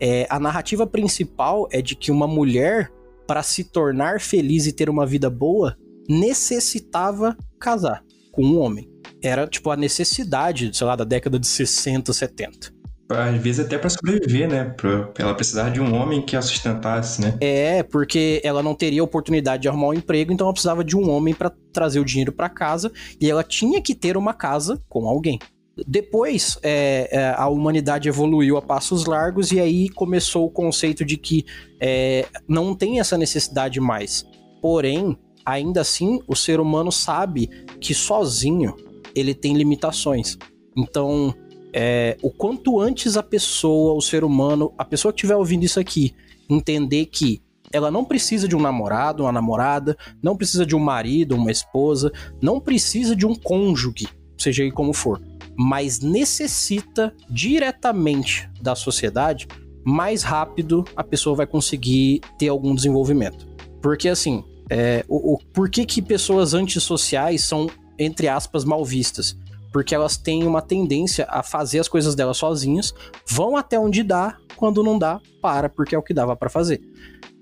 [0.00, 2.90] é, a narrativa principal é de que uma mulher,
[3.26, 5.76] para se tornar feliz e ter uma vida boa,
[6.08, 8.88] necessitava casar com um homem.
[9.22, 12.75] Era, tipo, a necessidade, sei lá, da década de 60, 70
[13.08, 14.64] às vezes até para sobreviver, né?
[14.76, 17.36] Pra, ela precisar de um homem que a sustentasse, né?
[17.40, 21.08] É, porque ela não teria oportunidade de arrumar um emprego, então ela precisava de um
[21.10, 22.90] homem para trazer o dinheiro para casa
[23.20, 25.38] e ela tinha que ter uma casa com alguém.
[25.86, 31.18] Depois, é, é, a humanidade evoluiu a passos largos e aí começou o conceito de
[31.18, 31.44] que
[31.78, 34.24] é, não tem essa necessidade mais.
[34.62, 38.74] Porém, ainda assim, o ser humano sabe que sozinho
[39.14, 40.38] ele tem limitações.
[40.74, 41.34] Então,
[41.78, 45.78] é, o quanto antes a pessoa, o ser humano, a pessoa que estiver ouvindo isso
[45.78, 46.14] aqui,
[46.48, 51.36] entender que ela não precisa de um namorado, uma namorada, não precisa de um marido,
[51.36, 52.10] uma esposa,
[52.40, 54.08] não precisa de um cônjuge,
[54.38, 55.20] seja ele como for.
[55.58, 59.46] mas necessita diretamente da sociedade,
[59.84, 63.46] mais rápido a pessoa vai conseguir ter algum desenvolvimento.
[63.82, 69.36] Porque assim, é, o, o, por que, que pessoas antissociais são, entre aspas, mal vistas?
[69.76, 72.94] Porque elas têm uma tendência a fazer as coisas delas sozinhas,
[73.28, 76.80] vão até onde dá, quando não dá, para, porque é o que dava para fazer.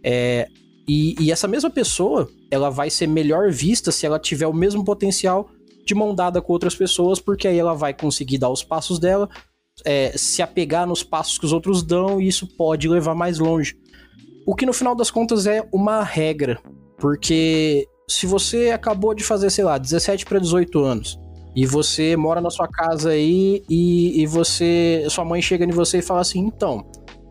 [0.03, 0.49] É,
[0.89, 4.85] e, e, essa mesma pessoa, ela vai ser melhor vista se ela tiver o mesmo
[4.85, 5.49] potencial
[5.87, 9.31] de mão dada com outras pessoas, porque aí ela vai conseguir dar os passos dela,
[9.85, 13.77] é, se apegar nos passos que os outros dão, e isso pode levar mais longe.
[14.45, 16.61] O que no final das contas é uma regra,
[16.99, 21.23] porque se você acabou de fazer, sei lá, 17 para 18 anos,
[21.55, 25.99] e você mora na sua casa aí e, e você, sua mãe chega em você
[25.99, 26.85] e fala assim, então,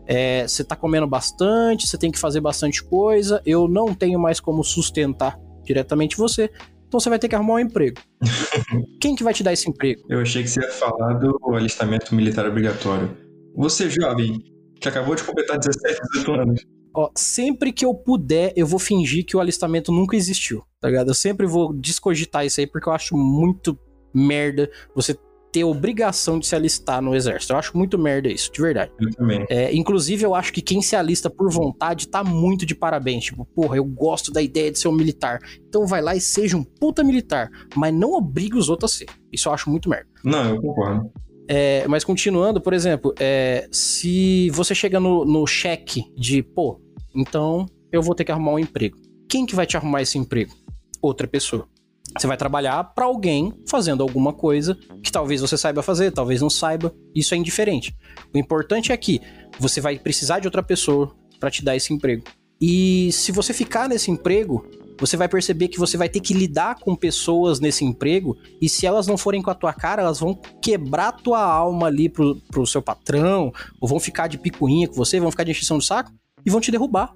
[0.06, 4.40] é, você tá comendo bastante, você tem que fazer bastante coisa, eu não tenho mais
[4.40, 6.50] como sustentar diretamente você,
[6.86, 8.00] então você vai ter que arrumar um emprego.
[9.00, 10.02] Quem que vai te dar esse emprego?
[10.08, 13.16] Eu achei que você ia falar do alistamento militar obrigatório.
[13.56, 14.38] Você, jovem,
[14.80, 16.66] que acabou de completar 17, 18 anos.
[16.96, 21.08] Ó, sempre que eu puder, eu vou fingir que o alistamento nunca existiu, tá ligado?
[21.08, 23.76] Eu sempre vou descogitar isso aí porque eu acho muito
[24.14, 25.18] merda você
[25.54, 27.52] ter obrigação de se alistar no exército.
[27.52, 28.90] Eu acho muito merda isso, de verdade.
[29.00, 29.46] Eu também.
[29.48, 33.26] É, inclusive, eu acho que quem se alista por vontade tá muito de parabéns.
[33.26, 35.38] Tipo, porra, eu gosto da ideia de ser um militar.
[35.68, 37.48] Então vai lá e seja um puta militar.
[37.76, 39.06] Mas não obrigue os outros a ser.
[39.32, 40.08] Isso eu acho muito merda.
[40.24, 41.12] Não, eu concordo.
[41.46, 46.80] É, mas continuando, por exemplo, é, se você chega no, no cheque de, pô,
[47.14, 48.96] então eu vou ter que arrumar um emprego.
[49.28, 50.52] Quem que vai te arrumar esse emprego?
[51.00, 51.68] Outra pessoa.
[52.16, 56.50] Você vai trabalhar para alguém fazendo alguma coisa que talvez você saiba fazer, talvez não
[56.50, 56.94] saiba.
[57.14, 57.96] Isso é indiferente.
[58.32, 59.20] O importante é que
[59.58, 62.22] você vai precisar de outra pessoa para te dar esse emprego.
[62.60, 64.64] E se você ficar nesse emprego,
[64.98, 68.86] você vai perceber que você vai ter que lidar com pessoas nesse emprego e se
[68.86, 72.66] elas não forem com a tua cara, elas vão quebrar tua alma ali pro, pro
[72.66, 76.12] seu patrão, ou vão ficar de picuinha com você, vão ficar de encheção de saco
[76.46, 77.12] e vão te derrubar.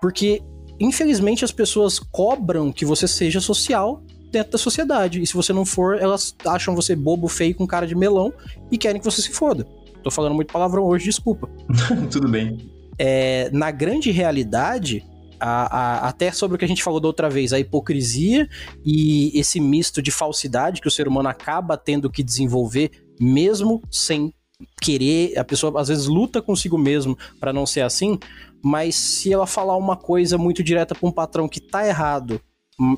[0.00, 0.40] Porque,
[0.78, 5.22] infelizmente, as pessoas cobram que você seja social dentro da sociedade.
[5.22, 8.32] E se você não for, elas acham você bobo, feio, com cara de melão
[8.70, 9.66] e querem que você se foda.
[10.02, 11.48] Tô falando muito palavrão hoje, desculpa.
[12.10, 12.70] Tudo bem.
[12.98, 15.04] É, na grande realidade,
[15.40, 18.48] a, a, até sobre o que a gente falou da outra vez, a hipocrisia
[18.84, 24.32] e esse misto de falsidade que o ser humano acaba tendo que desenvolver, mesmo sem
[24.80, 28.18] querer, a pessoa às vezes luta consigo mesmo para não ser assim,
[28.62, 32.40] mas se ela falar uma coisa muito direta para um patrão que tá errado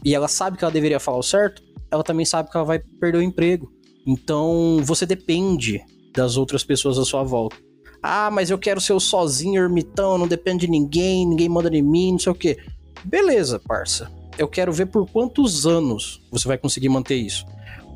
[0.04, 2.78] e ela sabe que ela deveria falar o certo, ela também sabe que ela vai
[2.78, 3.70] perder o emprego.
[4.06, 5.80] Então você depende
[6.14, 7.56] das outras pessoas à sua volta.
[8.02, 11.82] Ah, mas eu quero ser o sozinho, ermitão, não depende de ninguém, ninguém manda em
[11.82, 12.58] mim, não sei o quê.
[13.04, 14.10] Beleza, parça.
[14.36, 17.44] Eu quero ver por quantos anos você vai conseguir manter isso.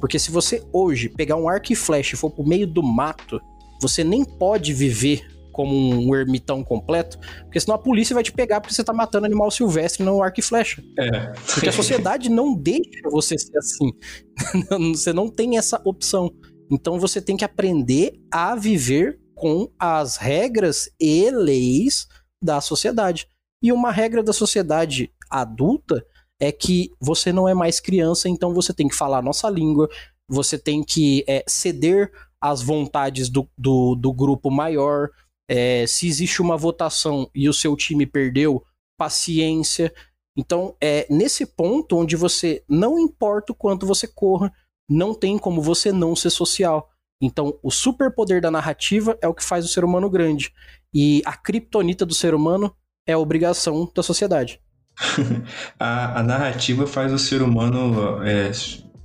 [0.00, 3.40] Porque se você hoje pegar um arco e flecha e for pro meio do mato,
[3.80, 8.60] você nem pode viver como um ermitão completo, porque senão a polícia vai te pegar
[8.60, 10.82] porque você tá matando animal silvestre no arco e flecha.
[10.98, 11.32] É.
[11.52, 13.92] Porque a sociedade não deixa você ser assim.
[14.92, 16.32] você não tem essa opção.
[16.70, 22.06] Então você tem que aprender a viver com as regras e leis
[22.42, 23.26] da sociedade.
[23.62, 26.04] E uma regra da sociedade adulta
[26.40, 29.88] é que você não é mais criança, então você tem que falar a nossa língua,
[30.28, 32.10] você tem que é, ceder
[32.40, 35.08] às vontades do, do, do grupo maior,
[35.54, 38.64] é, se existe uma votação e o seu time perdeu,
[38.96, 39.92] paciência.
[40.34, 44.50] Então, é nesse ponto onde você não importa o quanto você corra,
[44.88, 46.88] não tem como você não ser social.
[47.20, 50.50] Então, o superpoder da narrativa é o que faz o ser humano grande.
[50.92, 52.74] E a criptonita do ser humano
[53.06, 54.58] é a obrigação da sociedade.
[55.78, 58.50] a, a, narrativa faz o ser humano é,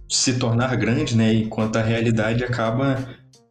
[0.09, 1.33] se tornar grande, né?
[1.33, 3.05] Enquanto a realidade acaba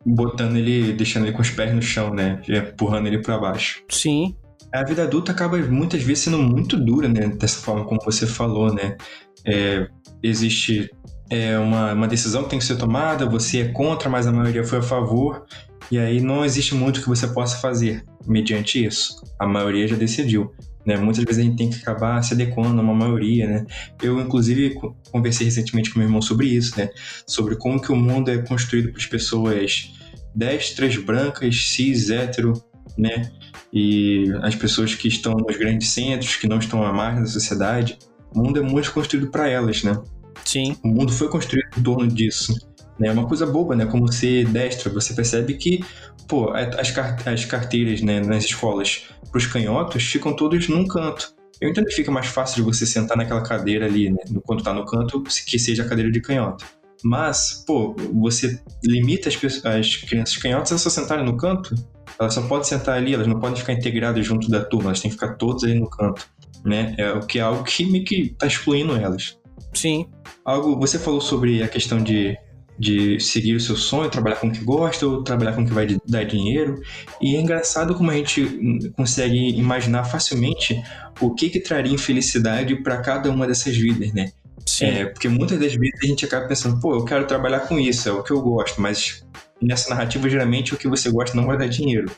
[0.06, 2.40] botando ele, deixando ele com os pés no chão, né?
[2.48, 3.82] Empurrando ele para baixo.
[3.88, 4.36] Sim.
[4.72, 7.28] A vida adulta acaba muitas vezes sendo muito dura, né?
[7.28, 8.96] Dessa forma como você falou, né?
[9.44, 9.88] É,
[10.22, 10.90] existe
[11.28, 14.64] é, uma, uma decisão que tem que ser tomada, você é contra, mas a maioria
[14.64, 15.44] foi a favor,
[15.90, 19.22] e aí não existe muito que você possa fazer mediante isso.
[19.38, 20.52] A maioria já decidiu.
[20.84, 20.96] Né?
[20.96, 23.66] Muitas vezes a gente tem que acabar se adequando a uma maioria, né?
[24.00, 24.78] Eu, inclusive,
[25.10, 26.90] conversei recentemente com meu irmão sobre isso, né?
[27.26, 29.92] Sobre como que o mundo é construído por pessoas
[30.36, 32.52] destras, brancas, cis, hétero,
[32.96, 33.32] né?
[33.72, 37.98] E as pessoas que estão nos grandes centros, que não estão à margem da sociedade,
[38.34, 39.98] o mundo é muito construído para elas, né?
[40.44, 40.76] Sim.
[40.84, 42.54] O mundo foi construído em torno disso.
[42.98, 43.08] Né?
[43.08, 43.86] É uma coisa boba, né?
[43.86, 45.82] Como ser destra, você percebe que,
[46.28, 46.94] pô, as,
[47.26, 51.34] as carteiras né, nas escolas para os canhotos ficam todos num canto.
[51.60, 54.18] Eu entendo que fica mais fácil de você sentar naquela cadeira ali, né?
[54.44, 56.64] Quando tá no canto, que seja a cadeira de canhota.
[57.08, 61.72] Mas, pô, você limita as, pessoas, as crianças canhotas a só sentarem no canto?
[62.18, 65.10] Elas só podem sentar ali, elas não podem ficar integradas junto da turma, elas têm
[65.10, 66.28] que ficar todas aí no canto,
[66.64, 66.96] né?
[66.98, 69.38] É o que é algo que meio que tá excluindo elas.
[69.72, 70.08] Sim.
[70.44, 72.36] Algo, você falou sobre a questão de,
[72.76, 75.72] de seguir o seu sonho, trabalhar com o que gosta ou trabalhar com o que
[75.72, 76.82] vai dar dinheiro.
[77.20, 80.82] E é engraçado como a gente consegue imaginar facilmente
[81.20, 84.32] o que que traria infelicidade para cada uma dessas vidas, né?
[84.68, 84.86] Sim.
[84.86, 88.08] É, porque muitas das vezes a gente acaba pensando, pô, eu quero trabalhar com isso,
[88.08, 89.24] é o que eu gosto, mas
[89.62, 92.10] nessa narrativa, geralmente, o que você gosta não vai dar dinheiro.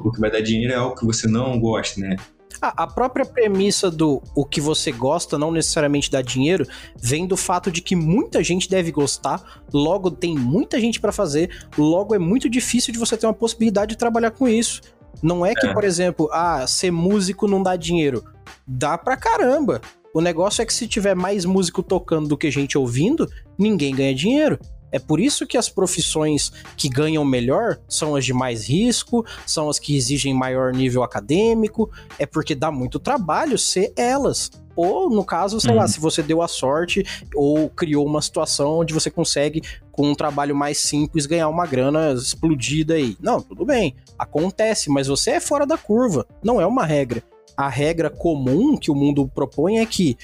[0.00, 2.16] O que vai dar dinheiro é algo que você não gosta, né?
[2.60, 7.70] A, própria premissa do o que você gosta não necessariamente dá dinheiro vem do fato
[7.70, 12.48] de que muita gente deve gostar, logo tem muita gente para fazer, logo é muito
[12.48, 14.80] difícil de você ter uma possibilidade de trabalhar com isso.
[15.22, 15.72] Não é que, é.
[15.72, 18.24] por exemplo, ah, ser músico não dá dinheiro.
[18.66, 19.80] Dá pra caramba.
[20.14, 24.14] O negócio é que se tiver mais músico tocando do que gente ouvindo, ninguém ganha
[24.14, 24.60] dinheiro.
[24.92, 29.68] É por isso que as profissões que ganham melhor são as de mais risco, são
[29.68, 34.52] as que exigem maior nível acadêmico, é porque dá muito trabalho ser elas.
[34.76, 35.88] Ou, no caso, sei lá, uhum.
[35.88, 40.54] se você deu a sorte ou criou uma situação onde você consegue, com um trabalho
[40.54, 43.16] mais simples, ganhar uma grana explodida aí.
[43.20, 47.20] Não, tudo bem, acontece, mas você é fora da curva, não é uma regra
[47.56, 50.16] a regra comum que o mundo propõe é que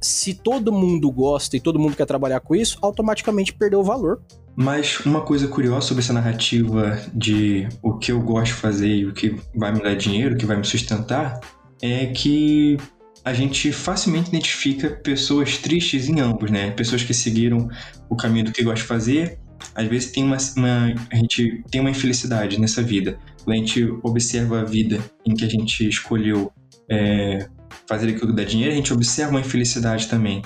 [0.00, 4.20] se todo mundo gosta e todo mundo quer trabalhar com isso, automaticamente perdeu o valor.
[4.54, 9.06] Mas uma coisa curiosa sobre essa narrativa de o que eu gosto de fazer e
[9.06, 11.40] o que vai me dar dinheiro, o que vai me sustentar,
[11.82, 12.78] é que
[13.22, 16.70] a gente facilmente identifica pessoas tristes em ambos, né?
[16.70, 17.68] Pessoas que seguiram
[18.08, 19.38] o caminho do que gosta de fazer,
[19.74, 23.18] às vezes tem uma, uma, a gente tem uma infelicidade nessa vida.
[23.44, 26.52] Quando a gente observa a vida em que a gente escolheu
[26.90, 27.48] é,
[27.88, 30.42] fazer aquilo que dá dinheiro, a gente observa uma infelicidade também.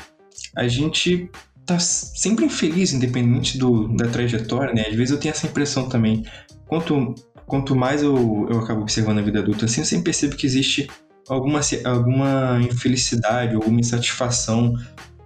[0.56, 1.30] A gente
[1.64, 4.86] tá sempre infeliz, independente do, da trajetória, né?
[4.88, 6.24] Às vezes eu tenho essa impressão também.
[6.66, 7.14] Quanto,
[7.46, 10.88] quanto mais eu, eu acabo observando a vida adulta, assim, eu sempre percebo que existe
[11.28, 14.74] alguma, alguma infelicidade, alguma insatisfação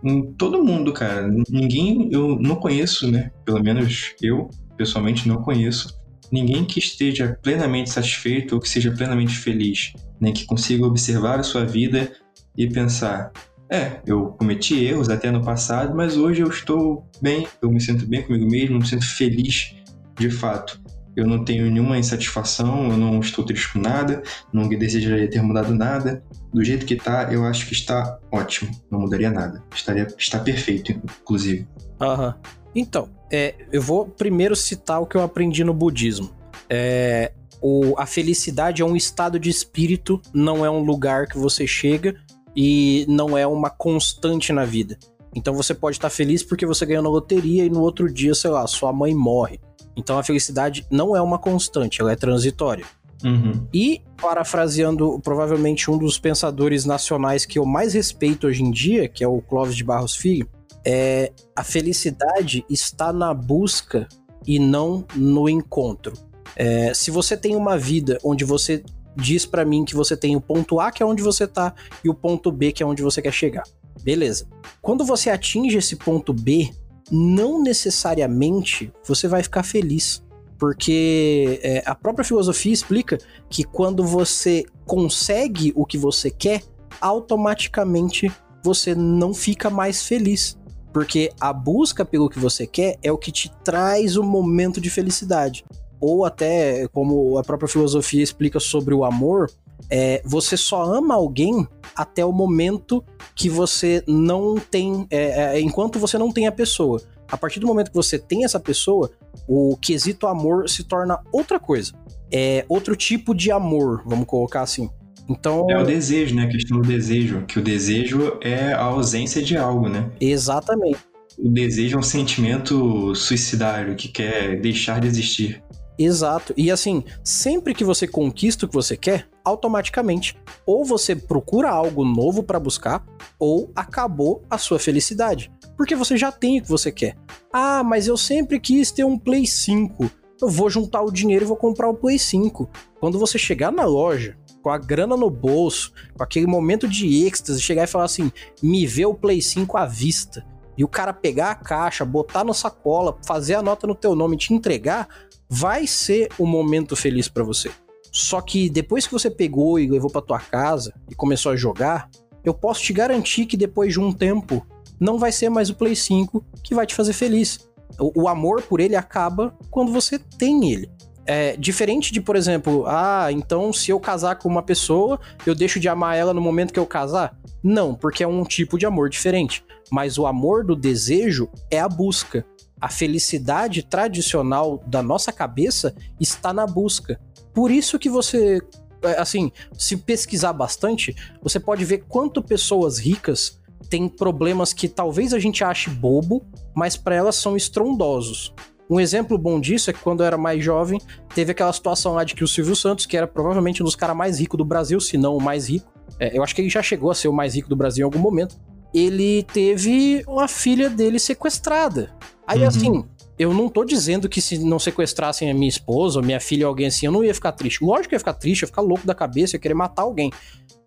[0.02, 1.26] em todo mundo, cara.
[1.48, 3.30] Ninguém, eu não conheço, né?
[3.44, 5.98] Pelo menos eu, pessoalmente, não conheço
[6.34, 10.32] ninguém que esteja plenamente satisfeito ou que seja plenamente feliz, né?
[10.32, 12.12] que consiga observar a sua vida
[12.56, 13.30] e pensar:
[13.70, 18.04] é, eu cometi erros até no passado, mas hoje eu estou bem, eu me sinto
[18.04, 19.76] bem comigo mesmo, me sinto feliz
[20.18, 20.82] de fato.
[21.16, 24.20] Eu não tenho nenhuma insatisfação, eu não estou triste com nada,
[24.52, 26.24] não desejaria ter mudado nada.
[26.52, 29.62] Do jeito que está, eu acho que está ótimo, não mudaria nada.
[29.72, 31.68] Estaria, está perfeito, inclusive.
[32.00, 32.34] Aham.
[32.36, 32.63] Uhum.
[32.74, 36.30] Então, é, eu vou primeiro citar o que eu aprendi no budismo.
[36.68, 41.66] É, o, a felicidade é um estado de espírito, não é um lugar que você
[41.66, 42.16] chega
[42.54, 44.98] e não é uma constante na vida.
[45.34, 48.50] Então você pode estar feliz porque você ganhou na loteria e no outro dia, sei
[48.50, 49.60] lá, sua mãe morre.
[49.96, 52.84] Então a felicidade não é uma constante, ela é transitória.
[53.24, 53.66] Uhum.
[53.72, 59.24] E, parafraseando provavelmente um dos pensadores nacionais que eu mais respeito hoje em dia, que
[59.24, 60.46] é o Clóvis de Barros Filho,
[60.84, 64.08] é, a felicidade está na busca
[64.46, 66.12] e não no encontro.
[66.56, 68.84] É, se você tem uma vida onde você
[69.16, 72.08] diz para mim que você tem o ponto A, que é onde você tá, e
[72.08, 73.64] o ponto B, que é onde você quer chegar.
[74.02, 74.46] Beleza.
[74.82, 76.70] Quando você atinge esse ponto B,
[77.10, 80.22] não necessariamente você vai ficar feliz.
[80.58, 83.18] Porque é, a própria filosofia explica
[83.50, 86.62] que quando você consegue o que você quer,
[87.00, 88.30] automaticamente
[88.62, 90.56] você não fica mais feliz.
[90.94, 94.80] Porque a busca pelo que você quer é o que te traz o um momento
[94.80, 95.64] de felicidade.
[96.00, 99.50] Ou até, como a própria filosofia explica sobre o amor,
[99.90, 103.04] é, você só ama alguém até o momento
[103.34, 105.04] que você não tem.
[105.10, 107.02] É, é, enquanto você não tem a pessoa.
[107.28, 109.10] A partir do momento que você tem essa pessoa,
[109.48, 111.92] o quesito amor se torna outra coisa.
[112.30, 114.88] É outro tipo de amor, vamos colocar assim.
[115.28, 116.44] Então, é o desejo, né?
[116.44, 117.44] A questão do desejo.
[117.46, 120.10] Que o desejo é a ausência de algo, né?
[120.20, 120.98] Exatamente.
[121.38, 125.62] O desejo é um sentimento suicidário que quer deixar de existir.
[125.98, 126.52] Exato.
[126.56, 130.36] E assim, sempre que você conquista o que você quer, automaticamente,
[130.66, 133.04] ou você procura algo novo para buscar,
[133.38, 135.50] ou acabou a sua felicidade.
[135.76, 137.16] Porque você já tem o que você quer.
[137.52, 140.10] Ah, mas eu sempre quis ter um Play 5.
[140.40, 142.68] Eu vou juntar o dinheiro e vou comprar o Play 5.
[143.00, 147.60] Quando você chegar na loja, com a grana no bolso, com aquele momento de êxtase,
[147.60, 150.42] chegar e falar assim: me vê o Play 5 à vista.
[150.76, 154.34] E o cara pegar a caixa, botar na sacola, fazer a nota no teu nome
[154.34, 155.06] e te entregar,
[155.48, 157.70] vai ser um momento feliz para você.
[158.10, 162.10] Só que depois que você pegou e levou para tua casa e começou a jogar,
[162.42, 164.66] eu posso te garantir que depois de um tempo
[164.98, 167.68] não vai ser mais o Play 5 que vai te fazer feliz.
[168.00, 170.90] O, o amor por ele acaba quando você tem ele.
[171.26, 175.80] É, diferente de, por exemplo, ah, então se eu casar com uma pessoa, eu deixo
[175.80, 177.36] de amar ela no momento que eu casar?
[177.62, 179.64] Não, porque é um tipo de amor diferente.
[179.90, 182.44] Mas o amor do desejo é a busca.
[182.78, 187.18] A felicidade tradicional da nossa cabeça está na busca.
[187.54, 188.60] Por isso que você,
[189.02, 193.58] é, assim, se pesquisar bastante, você pode ver quanto pessoas ricas
[193.88, 196.44] têm problemas que talvez a gente ache bobo,
[196.74, 198.52] mas para elas são estrondosos.
[198.88, 201.00] Um exemplo bom disso é que quando eu era mais jovem,
[201.34, 204.16] teve aquela situação lá de que o Silvio Santos, que era provavelmente um dos caras
[204.16, 206.82] mais ricos do Brasil, se não o mais rico, é, eu acho que ele já
[206.82, 208.56] chegou a ser o mais rico do Brasil em algum momento,
[208.92, 212.12] ele teve uma filha dele sequestrada.
[212.46, 212.68] Aí uhum.
[212.68, 213.04] assim,
[213.38, 216.86] eu não tô dizendo que se não sequestrassem a minha esposa minha filha ou alguém
[216.86, 217.84] assim, eu não ia ficar triste.
[217.84, 219.74] Lógico que eu ia ficar triste, eu ia ficar louco da cabeça, eu ia querer
[219.74, 220.30] matar alguém.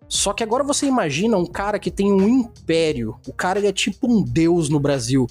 [0.08, 3.16] Só que agora você imagina um cara que tem um império.
[3.26, 5.26] O cara ele é tipo um deus no Brasil.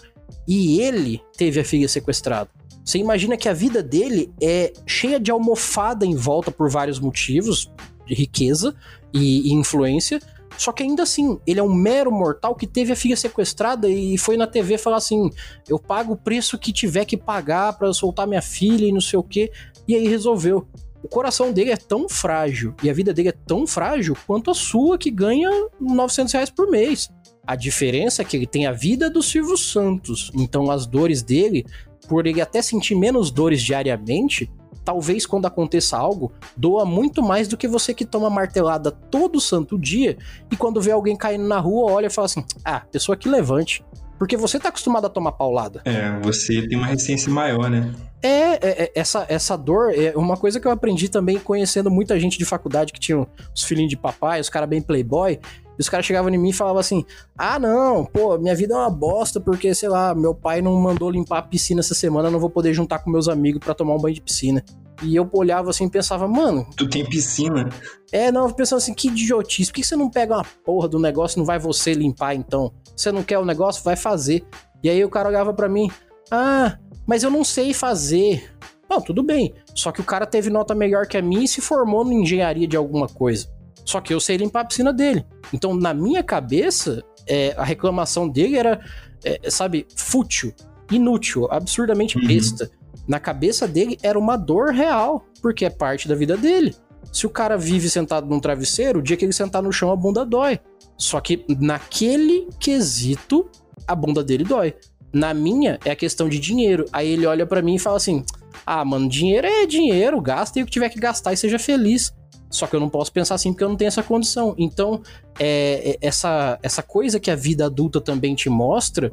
[0.48, 2.50] E ele teve a filha sequestrada.
[2.88, 7.70] Você imagina que a vida dele é cheia de almofada em volta por vários motivos,
[8.06, 8.74] de riqueza
[9.14, 10.22] e, e influência.
[10.58, 14.18] Só que ainda assim, ele é um mero mortal que teve a filha sequestrada e
[14.18, 15.30] foi na TV falar assim:
[15.68, 19.20] eu pago o preço que tiver que pagar para soltar minha filha e não sei
[19.20, 19.52] o que.
[19.86, 20.66] E aí resolveu.
[21.04, 24.54] O coração dele é tão frágil e a vida dele é tão frágil quanto a
[24.54, 27.10] sua, que ganha 900 reais por mês.
[27.48, 31.66] A diferença é que ele tem a vida do Silvio Santos, então as dores dele
[32.08, 34.50] por ele até sentir menos dores diariamente,
[34.84, 39.78] talvez quando aconteça algo, doa muito mais do que você que toma martelada todo santo
[39.78, 40.18] dia
[40.52, 43.84] e quando vê alguém caindo na rua, olha e fala assim: ah, pessoa que levante.
[44.18, 45.82] Porque você tá acostumado a tomar paulada.
[45.86, 47.94] É, você tem uma resistência maior, né?
[48.24, 52.20] É, é, é, essa, essa dor é uma coisa que eu aprendi também conhecendo muita
[52.20, 55.40] gente de faculdade que tinha os filhinhos de papai, os caras bem playboy.
[55.78, 57.06] E os caras chegavam em mim e falavam assim:
[57.38, 61.10] Ah, não, pô, minha vida é uma bosta porque, sei lá, meu pai não mandou
[61.10, 64.00] limpar a piscina essa semana, não vou poder juntar com meus amigos para tomar um
[64.00, 64.64] banho de piscina.
[65.04, 66.68] E eu olhava assim e pensava, mano.
[66.76, 67.70] Tu tem piscina?
[68.12, 69.70] É, não, pensando assim, que idiotice.
[69.70, 72.74] Por que você não pega uma porra do negócio e não vai você limpar então?
[72.96, 73.84] Você não quer o negócio?
[73.84, 74.44] Vai fazer.
[74.84, 75.92] E aí o cara olhava para mim:
[76.32, 78.52] Ah, mas eu não sei fazer.
[78.90, 79.54] Não, tudo bem.
[79.76, 82.68] Só que o cara teve nota melhor que a minha e se formou em engenharia
[82.68, 83.48] de alguma coisa.
[83.88, 85.26] Só que eu sei limpar a piscina dele.
[85.54, 88.82] Então, na minha cabeça, é, a reclamação dele era,
[89.24, 90.54] é, sabe, fútil,
[90.92, 92.28] inútil, absurdamente uhum.
[92.28, 92.70] besta.
[93.08, 96.76] Na cabeça dele era uma dor real, porque é parte da vida dele.
[97.14, 99.96] Se o cara vive sentado num travesseiro, o dia que ele sentar no chão, a
[99.96, 100.60] bunda dói.
[100.98, 103.50] Só que naquele quesito,
[103.88, 104.76] a bunda dele dói.
[105.14, 106.84] Na minha, é a questão de dinheiro.
[106.92, 108.26] Aí ele olha para mim e fala assim:
[108.66, 112.14] Ah, mano, dinheiro é dinheiro, gasta e o que tiver que gastar e seja feliz.
[112.50, 114.56] Só que eu não posso pensar assim porque eu não tenho essa condição.
[114.58, 115.02] Então,
[115.40, 119.12] é, é, essa, essa coisa que a vida adulta também te mostra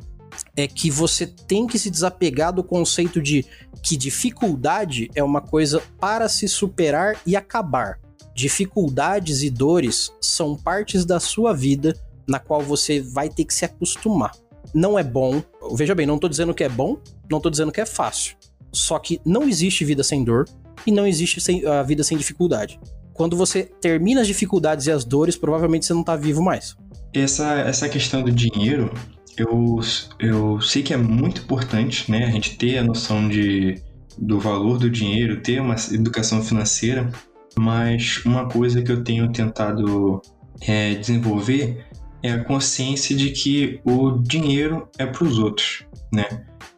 [0.57, 3.45] é que você tem que se desapegar do conceito de
[3.83, 7.99] que dificuldade é uma coisa para se superar e acabar.
[8.35, 13.65] Dificuldades e dores são partes da sua vida na qual você vai ter que se
[13.65, 14.33] acostumar.
[14.73, 16.97] Não é bom, veja bem, não tô dizendo que é bom,
[17.31, 18.37] não tô dizendo que é fácil.
[18.73, 20.49] Só que não existe vida sem dor
[20.85, 22.81] e não existe sem, a vida sem dificuldade
[23.15, 26.77] quando você termina as dificuldades e as dores, provavelmente você não tá vivo mais.
[27.15, 28.93] Essa, essa questão do dinheiro,
[29.39, 29.81] eu,
[30.19, 32.25] eu sei que é muito importante, né?
[32.27, 33.81] A gente ter a noção de,
[34.19, 37.09] do valor do dinheiro, ter uma educação financeira,
[37.57, 40.21] mas uma coisa que eu tenho tentado
[40.61, 41.87] é, desenvolver
[42.21, 46.25] é a consciência de que o dinheiro é para os outros, né?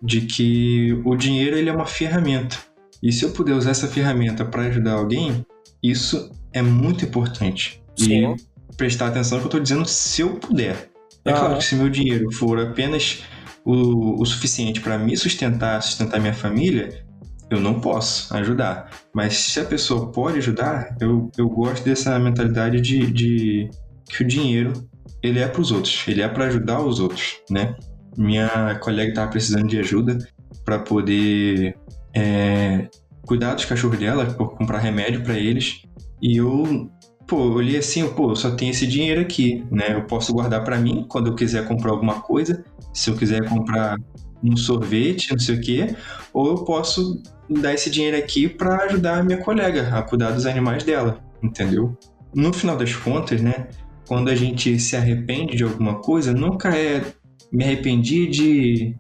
[0.03, 2.59] De que o dinheiro ele é uma ferramenta.
[3.03, 5.47] E se eu puder usar essa ferramenta para ajudar alguém,
[5.83, 7.83] isso é muito importante.
[7.97, 8.35] Sim.
[8.35, 10.91] E prestar atenção no que eu estou dizendo se eu puder.
[11.24, 11.35] É ah.
[11.35, 13.22] claro que se meu dinheiro for apenas
[13.64, 17.05] o, o suficiente para me sustentar, sustentar minha família,
[17.51, 18.91] eu não posso ajudar.
[19.14, 23.70] Mas se a pessoa pode ajudar, eu, eu gosto dessa mentalidade de, de
[24.09, 24.72] que o dinheiro
[25.22, 27.74] ele é para os outros, ele é para ajudar os outros, né?
[28.16, 30.18] Minha colega estava precisando de ajuda
[30.64, 31.77] para poder
[32.14, 32.89] é,
[33.27, 35.83] cuidar dos cachorros dela, comprar remédio para eles.
[36.22, 36.91] E eu,
[37.27, 39.95] pô, olhei assim, pô, eu só tenho esse dinheiro aqui, né?
[39.95, 42.64] Eu posso guardar para mim quando eu quiser comprar alguma coisa,
[42.95, 43.97] se eu quiser comprar
[44.43, 45.97] um sorvete, não sei o quê,
[46.33, 50.47] ou eu posso dar esse dinheiro aqui para ajudar a minha colega a cuidar dos
[50.47, 51.97] animais dela, entendeu?
[52.35, 53.68] No final das contas, né,
[54.07, 57.03] quando a gente se arrepende de alguma coisa, nunca é
[57.53, 58.97] me arrependi de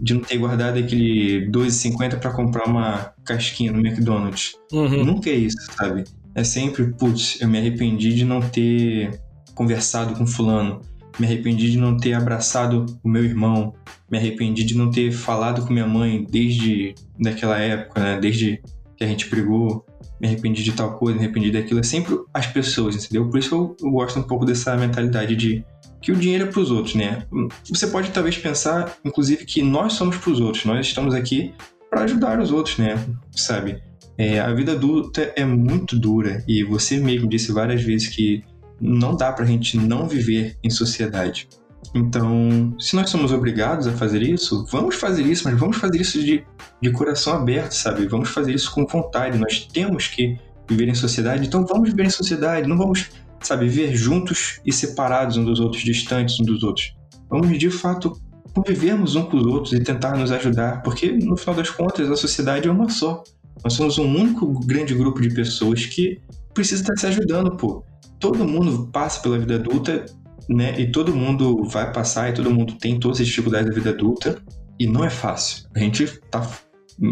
[0.00, 4.54] de não ter guardado aquele 2,50 para comprar uma casquinha no McDonald's.
[4.72, 5.04] Uhum.
[5.04, 6.04] Nunca é isso, sabe?
[6.34, 9.20] É sempre, putz, eu me arrependi de não ter
[9.54, 10.80] conversado com fulano.
[11.18, 13.72] me arrependi de não ter abraçado o meu irmão,
[14.10, 18.18] me arrependi de não ter falado com minha mãe desde daquela época, né?
[18.20, 18.60] Desde
[18.96, 19.86] que a gente brigou,
[20.20, 21.80] me arrependi de tal coisa, me arrependi daquilo.
[21.80, 23.28] É sempre as pessoas, entendeu?
[23.28, 25.64] Por isso eu, eu gosto um pouco dessa mentalidade de
[26.04, 27.26] que o dinheiro é para os outros, né?
[27.66, 31.54] Você pode talvez pensar, inclusive, que nós somos para os outros, nós estamos aqui
[31.88, 33.02] para ajudar os outros, né?
[33.34, 33.82] Sabe?
[34.18, 38.44] É, a vida adulta é muito dura e você mesmo disse várias vezes que
[38.78, 41.48] não dá para a gente não viver em sociedade.
[41.94, 46.20] Então, se nós somos obrigados a fazer isso, vamos fazer isso, mas vamos fazer isso
[46.20, 46.44] de,
[46.82, 48.06] de coração aberto, sabe?
[48.06, 49.38] Vamos fazer isso com vontade.
[49.38, 50.36] Nós temos que
[50.68, 53.08] viver em sociedade, então vamos viver em sociedade, não vamos
[53.46, 56.94] sabe, viver juntos e separados um dos outros, distantes um dos outros.
[57.30, 58.12] Vamos, de fato,
[58.54, 62.16] convivermos um com os outros e tentar nos ajudar, porque, no final das contas, a
[62.16, 63.22] sociedade é uma só.
[63.62, 66.20] Nós somos um único grande grupo de pessoas que
[66.52, 67.84] precisa estar se ajudando, pô.
[68.20, 70.04] Todo mundo passa pela vida adulta,
[70.48, 70.78] né?
[70.78, 74.40] E todo mundo vai passar e todo mundo tem todas as dificuldades da vida adulta.
[74.78, 75.66] E não é fácil.
[75.74, 76.48] A gente tá,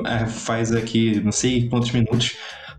[0.06, 2.36] é, faz aqui não sei quantos minutos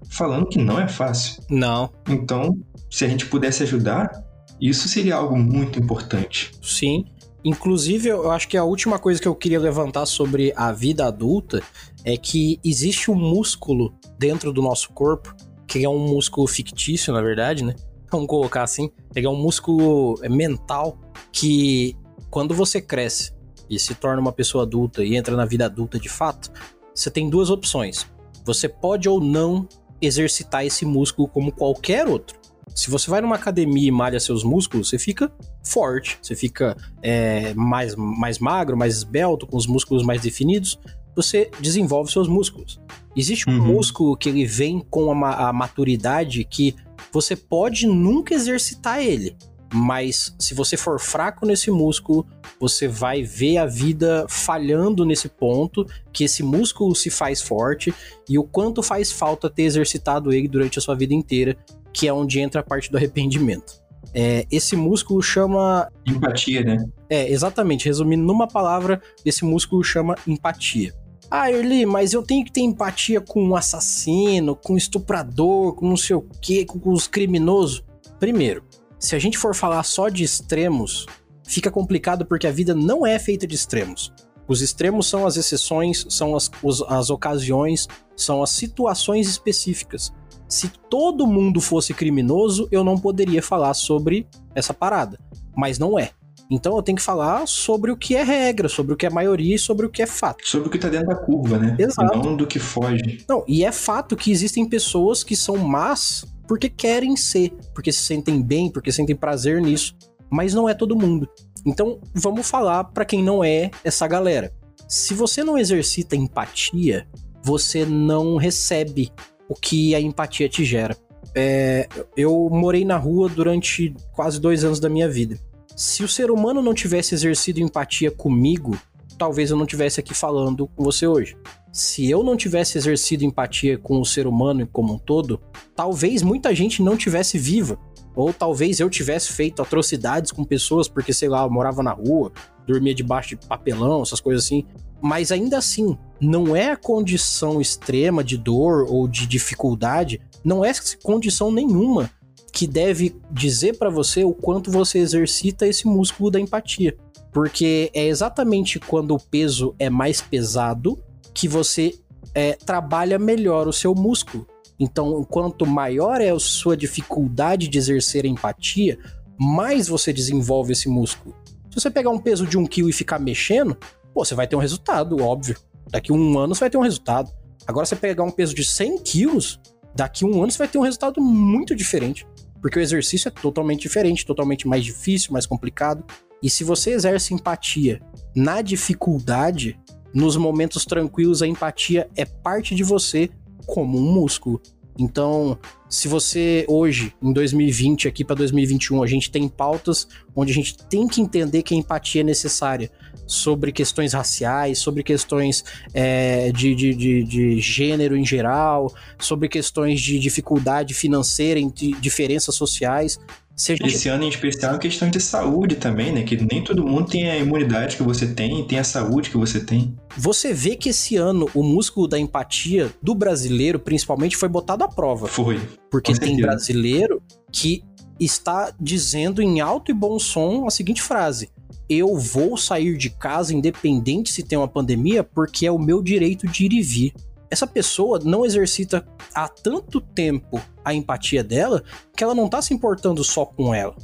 [0.10, 1.42] falando que não é fácil.
[1.50, 1.92] Não.
[2.08, 2.58] Então,
[2.94, 4.24] se a gente pudesse ajudar,
[4.62, 6.52] isso seria algo muito importante.
[6.62, 7.06] Sim.
[7.44, 11.60] Inclusive, eu acho que a última coisa que eu queria levantar sobre a vida adulta
[12.06, 15.36] é que existe um músculo dentro do nosso corpo,
[15.66, 17.74] que é um músculo fictício, na verdade, né?
[18.12, 18.92] Vamos colocar assim.
[19.16, 21.00] Ele é um músculo mental
[21.32, 21.98] que,
[22.30, 23.34] quando você cresce
[23.68, 26.52] e se torna uma pessoa adulta e entra na vida adulta de fato,
[26.94, 28.06] você tem duas opções.
[28.46, 29.68] Você pode ou não
[30.00, 32.43] exercitar esse músculo como qualquer outro.
[32.76, 35.32] Se você vai numa academia e malha seus músculos, você fica
[35.64, 40.80] forte, você fica é, mais, mais magro, mais esbelto, com os músculos mais definidos,
[41.16, 42.80] você desenvolve seus músculos.
[43.16, 43.74] Existe um uhum.
[43.74, 46.76] músculo que ele vem com a, a maturidade que
[47.12, 49.36] você pode nunca exercitar ele,
[49.74, 52.26] mas se você for fraco nesse músculo,
[52.60, 57.94] você vai ver a vida falhando nesse ponto, que esse músculo se faz forte
[58.30, 61.58] e o quanto faz falta ter exercitado ele durante a sua vida inteira
[61.94, 63.84] que é onde entra a parte do arrependimento.
[64.14, 65.92] É, esse músculo chama.
[66.06, 66.86] Empatia, né?
[67.10, 67.86] É, exatamente.
[67.86, 70.94] Resumindo numa palavra, esse músculo chama empatia.
[71.30, 75.88] Ah, Erli, mas eu tenho que ter empatia com um assassino, com um estuprador, com
[75.88, 77.84] não sei o quê, com os criminosos.
[78.20, 78.64] Primeiro,
[79.00, 81.08] se a gente for falar só de extremos,
[81.44, 84.14] fica complicado porque a vida não é feita de extremos.
[84.48, 86.52] Os extremos são as exceções, são as,
[86.88, 90.14] as ocasiões, são as situações específicas
[90.54, 95.20] se todo mundo fosse criminoso, eu não poderia falar sobre essa parada.
[95.56, 96.12] Mas não é.
[96.48, 99.56] Então eu tenho que falar sobre o que é regra, sobre o que é maioria
[99.56, 100.48] e sobre o que é fato.
[100.48, 101.76] Sobre o que tá dentro da curva, né?
[101.80, 102.20] Exato.
[102.20, 103.26] Não do que foge.
[103.28, 108.02] Não, e é fato que existem pessoas que são más porque querem ser, porque se
[108.02, 109.96] sentem bem, porque sentem prazer nisso.
[110.30, 111.28] Mas não é todo mundo.
[111.66, 114.54] Então vamos falar para quem não é essa galera.
[114.88, 117.08] Se você não exercita empatia,
[117.44, 119.12] você não recebe
[119.54, 120.98] o que a empatia te gera.
[121.36, 121.88] É,
[122.18, 125.38] eu morei na rua durante quase dois anos da minha vida.
[125.76, 128.76] Se o ser humano não tivesse exercido empatia comigo,
[129.18, 131.38] talvez eu não tivesse aqui falando com você hoje.
[131.72, 135.40] Se eu não tivesse exercido empatia com o ser humano como um todo,
[135.76, 137.78] talvez muita gente não tivesse viva.
[138.16, 142.32] Ou talvez eu tivesse feito atrocidades com pessoas porque, sei lá, eu morava na rua,
[142.68, 144.66] dormia debaixo de papelão, essas coisas assim.
[145.04, 150.72] Mas ainda assim, não é a condição extrema de dor ou de dificuldade, não é
[151.04, 152.10] condição nenhuma
[152.54, 156.96] que deve dizer para você o quanto você exercita esse músculo da empatia.
[157.34, 160.98] Porque é exatamente quando o peso é mais pesado
[161.34, 162.00] que você
[162.34, 164.48] é, trabalha melhor o seu músculo.
[164.80, 168.98] Então, quanto maior é a sua dificuldade de exercer empatia,
[169.38, 171.36] mais você desenvolve esse músculo.
[171.70, 173.76] Se você pegar um peso de um quilo e ficar mexendo,
[174.14, 175.58] pô, você vai ter um resultado, óbvio.
[175.90, 177.32] Daqui um ano você vai ter um resultado.
[177.66, 179.60] Agora, você pegar um peso de 100 quilos,
[179.96, 182.26] daqui um ano você vai ter um resultado muito diferente.
[182.62, 186.04] Porque o exercício é totalmente diferente, totalmente mais difícil, mais complicado.
[186.42, 188.02] E se você exerce empatia
[188.36, 189.80] na dificuldade,
[190.14, 193.30] nos momentos tranquilos, a empatia é parte de você
[193.66, 194.62] como um músculo.
[194.98, 195.58] Então,
[195.90, 200.78] se você hoje, em 2020, aqui para 2021, a gente tem pautas onde a gente
[200.78, 202.92] tem que entender que a empatia é necessária
[203.26, 205.64] sobre questões raciais, sobre questões
[205.94, 212.56] é, de, de, de, de, gênero em geral, sobre questões de dificuldade financeira, de diferenças
[212.56, 213.20] sociais.
[213.56, 216.24] Esse ano em especial é questão de saúde também, né?
[216.24, 219.60] Que nem todo mundo tem a imunidade que você tem, tem a saúde que você
[219.60, 219.96] tem.
[220.18, 224.88] Você vê que esse ano o músculo da empatia do brasileiro, principalmente, foi botado à
[224.88, 225.28] prova.
[225.28, 225.62] Foi.
[225.92, 227.22] Porque tem brasileiro
[227.52, 227.84] que
[228.20, 231.50] está dizendo em alto e bom som a seguinte frase:
[231.90, 236.48] Eu vou sair de casa independente se tem uma pandemia, porque é o meu direito
[236.48, 237.14] de ir e vir.
[237.50, 241.84] Essa pessoa não exercita há tanto tempo a empatia dela
[242.16, 243.96] que ela não tá se importando só com ela.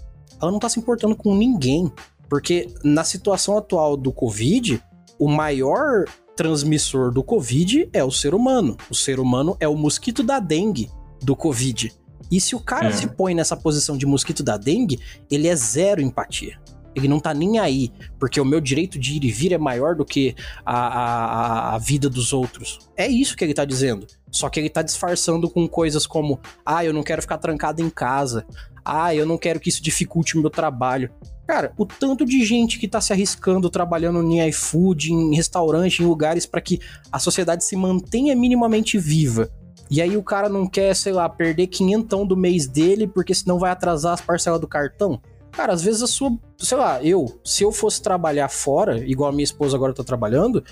[0.42, 1.92] Ela não tá se importando com ninguém.
[2.30, 4.82] Porque na situação atual do Covid,
[5.18, 6.06] o maior
[6.36, 8.78] transmissor do Covid é o ser humano.
[8.90, 10.90] O ser humano é o mosquito da dengue
[11.22, 11.92] do Covid.
[12.32, 12.92] E se o cara é.
[12.92, 15.00] se põe nessa posição de mosquito da dengue,
[15.30, 16.60] ele é zero empatia.
[16.96, 19.96] Ele não tá nem aí, porque o meu direito de ir e vir é maior
[19.96, 20.36] do que
[20.66, 22.80] a, a, a vida dos outros.
[22.98, 24.08] É isso que ele tá dizendo.
[24.32, 27.90] Só que ele tá disfarçando com coisas como: ah, eu não quero ficar trancado em
[27.90, 28.46] casa.
[28.84, 31.12] Ah, eu não quero que isso dificulte o meu trabalho.
[31.48, 36.06] Cara, o tanto de gente que tá se arriscando trabalhando em iFood, em restaurante, em
[36.06, 36.80] lugares para que
[37.12, 39.50] a sociedade se mantenha minimamente viva.
[39.90, 43.58] E aí o cara não quer, sei lá, perder quinhentão do mês dele, porque senão
[43.58, 45.20] vai atrasar as parcelas do cartão.
[45.52, 49.34] Cara, às vezes a sua, sei lá, eu, se eu fosse trabalhar fora, igual a
[49.34, 50.64] minha esposa agora tá trabalhando,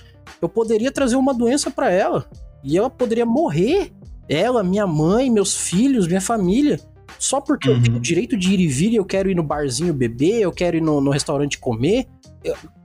[0.41, 2.30] eu poderia trazer uma doença para ela.
[2.63, 3.91] E ela poderia morrer.
[4.30, 6.80] Ela, minha mãe, meus filhos, minha família.
[7.17, 7.78] Só porque uhum.
[7.78, 10.41] eu tenho o direito de ir e vir e eu quero ir no barzinho beber,
[10.41, 12.07] eu quero ir no, no restaurante comer.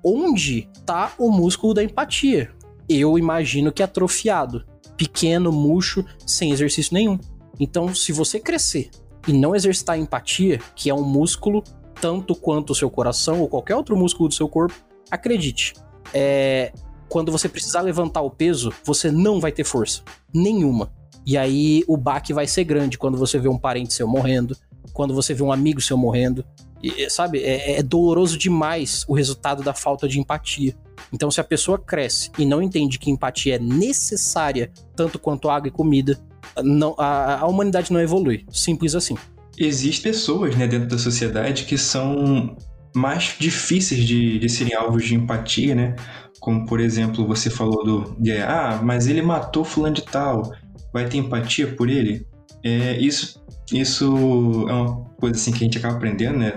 [0.03, 2.51] Onde tá o músculo da empatia?
[2.88, 4.64] Eu imagino que atrofiado.
[4.97, 7.18] Pequeno, murcho, sem exercício nenhum.
[7.59, 8.90] Então, se você crescer
[9.26, 11.62] e não exercitar a empatia, que é um músculo
[12.03, 14.74] tanto quanto o seu coração ou qualquer outro músculo do seu corpo,
[15.09, 15.72] acredite,
[16.12, 16.72] é,
[17.09, 20.03] quando você precisar levantar o peso, você não vai ter força
[20.34, 20.92] nenhuma.
[21.24, 24.57] E aí o baque vai ser grande quando você vê um parente seu morrendo,
[24.92, 26.44] quando você vê um amigo seu morrendo.
[26.82, 30.74] E, sabe, é, é doloroso demais o resultado da falta de empatia.
[31.12, 35.68] Então, se a pessoa cresce e não entende que empatia é necessária tanto quanto água
[35.68, 36.18] e comida,
[36.64, 38.44] não, a, a humanidade não evolui.
[38.50, 39.16] Simples assim.
[39.59, 42.57] Existem pessoas né, dentro da sociedade que são
[42.94, 45.96] mais difíceis de, de serem alvos de empatia, né?
[46.40, 48.16] Como, por exemplo, você falou do.
[48.18, 50.53] De, ah, mas ele matou fulano de tal
[50.92, 52.26] vai ter empatia por ele,
[52.62, 53.42] é, isso,
[53.72, 56.55] isso é uma coisa assim que a gente acaba aprendendo né,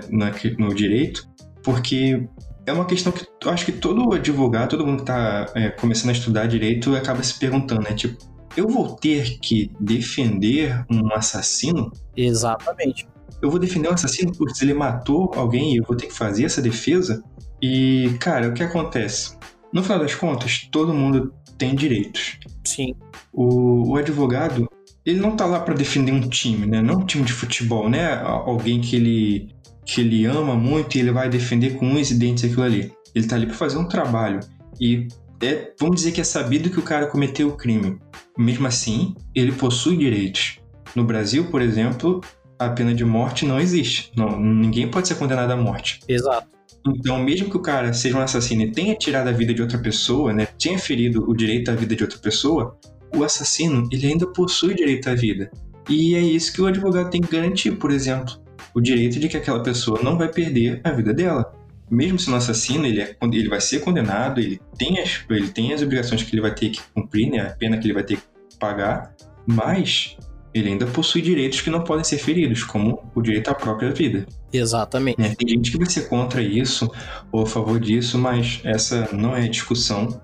[0.58, 1.26] no direito,
[1.62, 2.28] porque
[2.66, 6.10] é uma questão que eu acho que todo advogado, todo mundo que está é, começando
[6.10, 7.94] a estudar direito acaba se perguntando, né?
[7.94, 8.16] Tipo,
[8.56, 11.92] eu vou ter que defender um assassino?
[12.16, 13.06] Exatamente.
[13.42, 16.44] Eu vou defender um assassino porque ele matou alguém e eu vou ter que fazer
[16.44, 17.22] essa defesa?
[17.60, 19.36] E, cara, o que acontece?
[19.72, 22.38] No final das contas, todo mundo tem direitos.
[22.64, 22.94] Sim.
[23.32, 24.68] O, o advogado,
[25.04, 26.80] ele não tá lá para defender um time, né?
[26.80, 28.14] Não um time de futebol, né?
[28.22, 29.48] Alguém que ele,
[29.84, 32.92] que ele ama muito e ele vai defender com unhas e dentes aquilo ali.
[33.14, 34.40] Ele tá ali para fazer um trabalho.
[34.80, 35.08] E
[35.40, 37.98] é, vamos dizer que é sabido que o cara cometeu o crime.
[38.38, 40.58] Mesmo assim, ele possui direitos.
[40.94, 42.20] No Brasil, por exemplo,
[42.58, 44.12] a pena de morte não existe.
[44.16, 46.00] Não, ninguém pode ser condenado à morte.
[46.08, 46.48] Exato.
[46.86, 49.78] Então, mesmo que o cara seja um assassino e tenha tirado a vida de outra
[49.78, 52.78] pessoa, né, tenha ferido o direito à vida de outra pessoa,
[53.14, 55.50] o assassino ele ainda possui direito à vida.
[55.88, 58.34] E é isso que o advogado tem que garantir, por exemplo,
[58.74, 61.52] o direito de que aquela pessoa não vai perder a vida dela.
[61.90, 65.82] Mesmo sendo assassino, ele, é, ele vai ser condenado, ele tem, as, ele tem as
[65.82, 68.22] obrigações que ele vai ter que cumprir, né, a pena que ele vai ter que
[68.58, 69.14] pagar,
[69.46, 70.16] mas
[70.52, 74.26] ele ainda possui direitos que não podem ser feridos, como o direito à própria vida.
[74.50, 75.20] Exatamente.
[75.20, 76.90] É, tem gente que vai ser contra isso
[77.30, 80.20] ou a favor disso, mas essa não é a discussão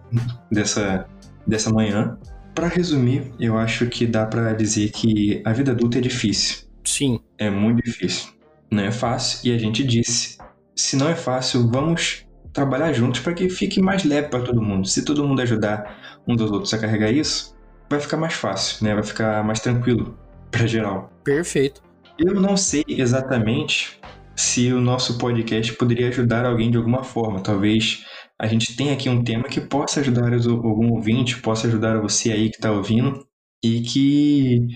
[0.51, 1.07] dessa,
[1.47, 2.19] dessa manhã.
[2.55, 6.67] Para resumir, eu acho que dá para dizer que a vida adulta é difícil.
[6.83, 7.21] Sim.
[7.37, 8.31] É muito difícil.
[8.71, 10.39] Não é fácil e a gente disse:
[10.77, 14.87] se não é fácil, vamos trabalhar juntos para que fique mais leve para todo mundo.
[14.87, 17.57] Se todo mundo ajudar um dos outros a carregar isso,
[17.89, 18.95] vai ficar mais fácil, né?
[18.95, 20.17] Vai ficar mais tranquilo
[20.51, 21.11] para geral.
[21.25, 21.83] Perfeito.
[22.19, 23.99] Eu não sei exatamente
[24.37, 27.41] se o nosso podcast poderia ajudar alguém de alguma forma.
[27.41, 28.05] Talvez
[28.39, 32.51] a gente tenha aqui um tema que possa ajudar algum ouvinte, possa ajudar você aí
[32.51, 33.27] que está ouvindo
[33.63, 34.67] e que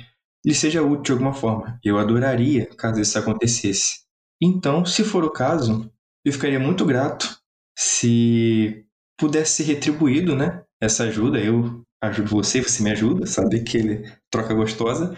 [0.45, 1.79] lhe seja útil de alguma forma.
[1.85, 4.06] Eu adoraria caso isso acontecesse.
[4.43, 5.91] Então, se for o caso,
[6.25, 7.39] eu ficaria muito grato
[7.77, 8.85] se
[9.19, 10.63] pudesse ser retribuído, né?
[10.81, 11.39] Essa ajuda.
[11.39, 13.63] Eu ajudo você, você me ajuda, sabe?
[13.63, 15.17] Que ele troca gostosa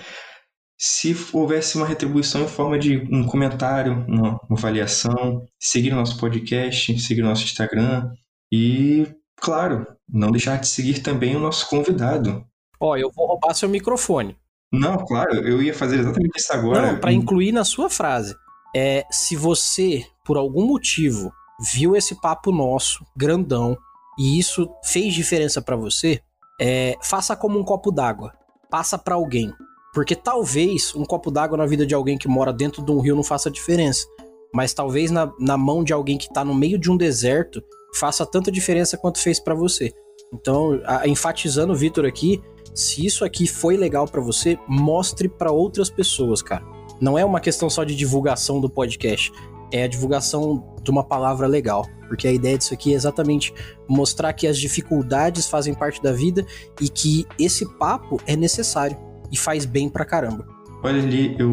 [0.79, 6.17] se houvesse uma retribuição em forma de um comentário, uma, uma avaliação, seguir o nosso
[6.19, 8.13] podcast, seguir o nosso Instagram
[8.53, 9.07] e,
[9.37, 12.47] claro, não deixar de seguir também o nosso convidado.
[12.79, 14.37] Ó, oh, eu vou roubar seu microfone.
[14.73, 16.93] Não, claro, eu ia fazer exatamente isso agora.
[16.93, 18.37] Não, para incluir na sua frase.
[18.75, 21.33] É, se você, por algum motivo,
[21.73, 23.77] viu esse papo nosso, grandão,
[24.19, 26.21] e isso fez diferença para você,
[26.61, 28.33] é, faça como um copo d'água.
[28.71, 29.51] Passa para alguém
[29.95, 33.17] Porque talvez um copo d'água na vida de alguém que mora dentro de um rio
[33.17, 34.07] não faça diferença.
[34.53, 37.63] Mas talvez na, na mão de alguém que tá no meio de um deserto
[37.95, 39.93] faça tanta diferença quanto fez para você.
[40.33, 42.43] Então, a, enfatizando o Vitor aqui,
[42.75, 46.65] se isso aqui foi legal para você, mostre para outras pessoas, cara.
[47.01, 49.33] Não é uma questão só de divulgação do podcast,
[49.73, 51.87] é a divulgação de uma palavra legal.
[52.09, 53.53] Porque a ideia disso aqui é exatamente
[53.87, 56.45] mostrar que as dificuldades fazem parte da vida
[56.81, 58.97] e que esse papo é necessário
[59.31, 60.47] e faz bem pra caramba.
[60.83, 61.51] Olha ali, eu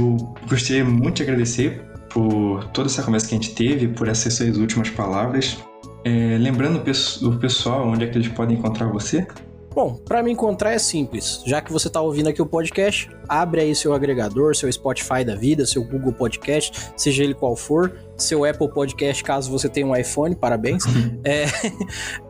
[0.47, 4.57] gostaria muito de agradecer por toda essa conversa que a gente teve, por essas suas
[4.57, 5.57] últimas palavras.
[6.05, 9.27] É, lembrando o pessoal onde é que eles podem encontrar você?
[9.75, 11.43] Bom, para me encontrar é simples.
[11.45, 15.35] Já que você está ouvindo aqui o podcast, abre aí seu agregador, seu Spotify da
[15.35, 19.93] vida, seu Google Podcast, seja ele qual for, seu Apple Podcast, caso você tenha um
[19.93, 20.85] iPhone, parabéns.
[21.25, 21.45] é,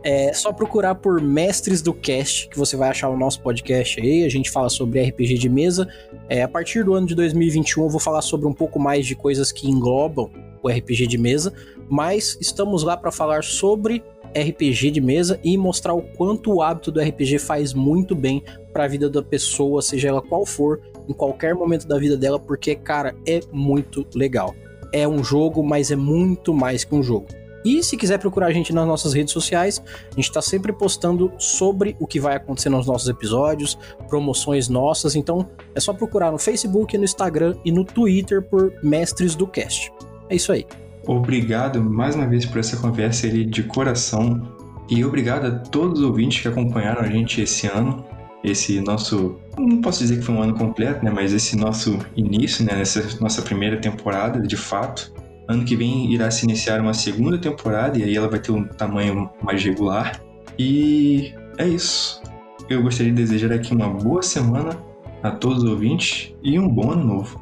[0.03, 4.25] é só procurar por Mestres do Cast, que você vai achar o nosso podcast aí.
[4.25, 5.87] A gente fala sobre RPG de mesa.
[6.27, 9.15] É, a partir do ano de 2021, eu vou falar sobre um pouco mais de
[9.15, 10.31] coisas que englobam
[10.63, 11.53] o RPG de mesa,
[11.87, 14.03] mas estamos lá para falar sobre
[14.36, 18.83] RPG de mesa e mostrar o quanto o hábito do RPG faz muito bem para
[18.83, 22.75] a vida da pessoa, seja ela qual for, em qualquer momento da vida dela, porque,
[22.75, 24.53] cara, é muito legal.
[24.91, 27.27] É um jogo, mas é muito mais que um jogo.
[27.65, 29.81] E se quiser procurar a gente nas nossas redes sociais,
[30.11, 33.75] a gente está sempre postando sobre o que vai acontecer nos nossos episódios,
[34.07, 35.15] promoções nossas.
[35.15, 39.91] Então é só procurar no Facebook, no Instagram e no Twitter por Mestres do Cast.
[40.29, 40.67] É isso aí.
[41.08, 44.41] Obrigado mais uma vez por essa conversa ali de coração
[44.89, 48.03] e obrigado a todos os ouvintes que acompanharam a gente esse ano,
[48.43, 52.66] esse nosso, não posso dizer que foi um ano completo, né, mas esse nosso início,
[52.66, 55.14] né, nessa nossa primeira temporada, de fato.
[55.47, 58.64] Ano que vem irá se iniciar uma segunda temporada e aí ela vai ter um
[58.64, 60.20] tamanho mais regular.
[60.58, 62.20] E é isso.
[62.68, 64.76] Eu gostaria de desejar aqui uma boa semana
[65.22, 67.39] a todos os ouvintes e um bom ano novo.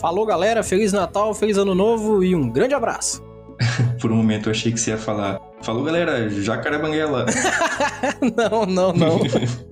[0.00, 0.62] Falou, galera.
[0.62, 3.22] Feliz Natal, feliz Ano Novo e um grande abraço.
[4.00, 5.40] Por um momento eu achei que você ia falar.
[5.62, 7.26] Falou, galera, jacaré banguela.
[8.36, 9.20] não, não, não.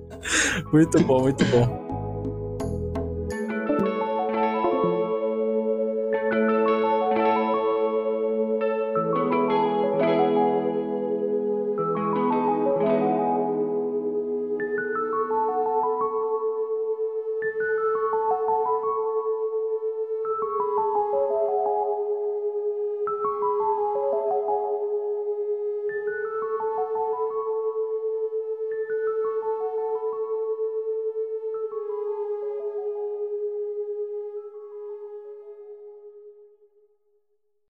[0.71, 1.80] muito bom, muito bom.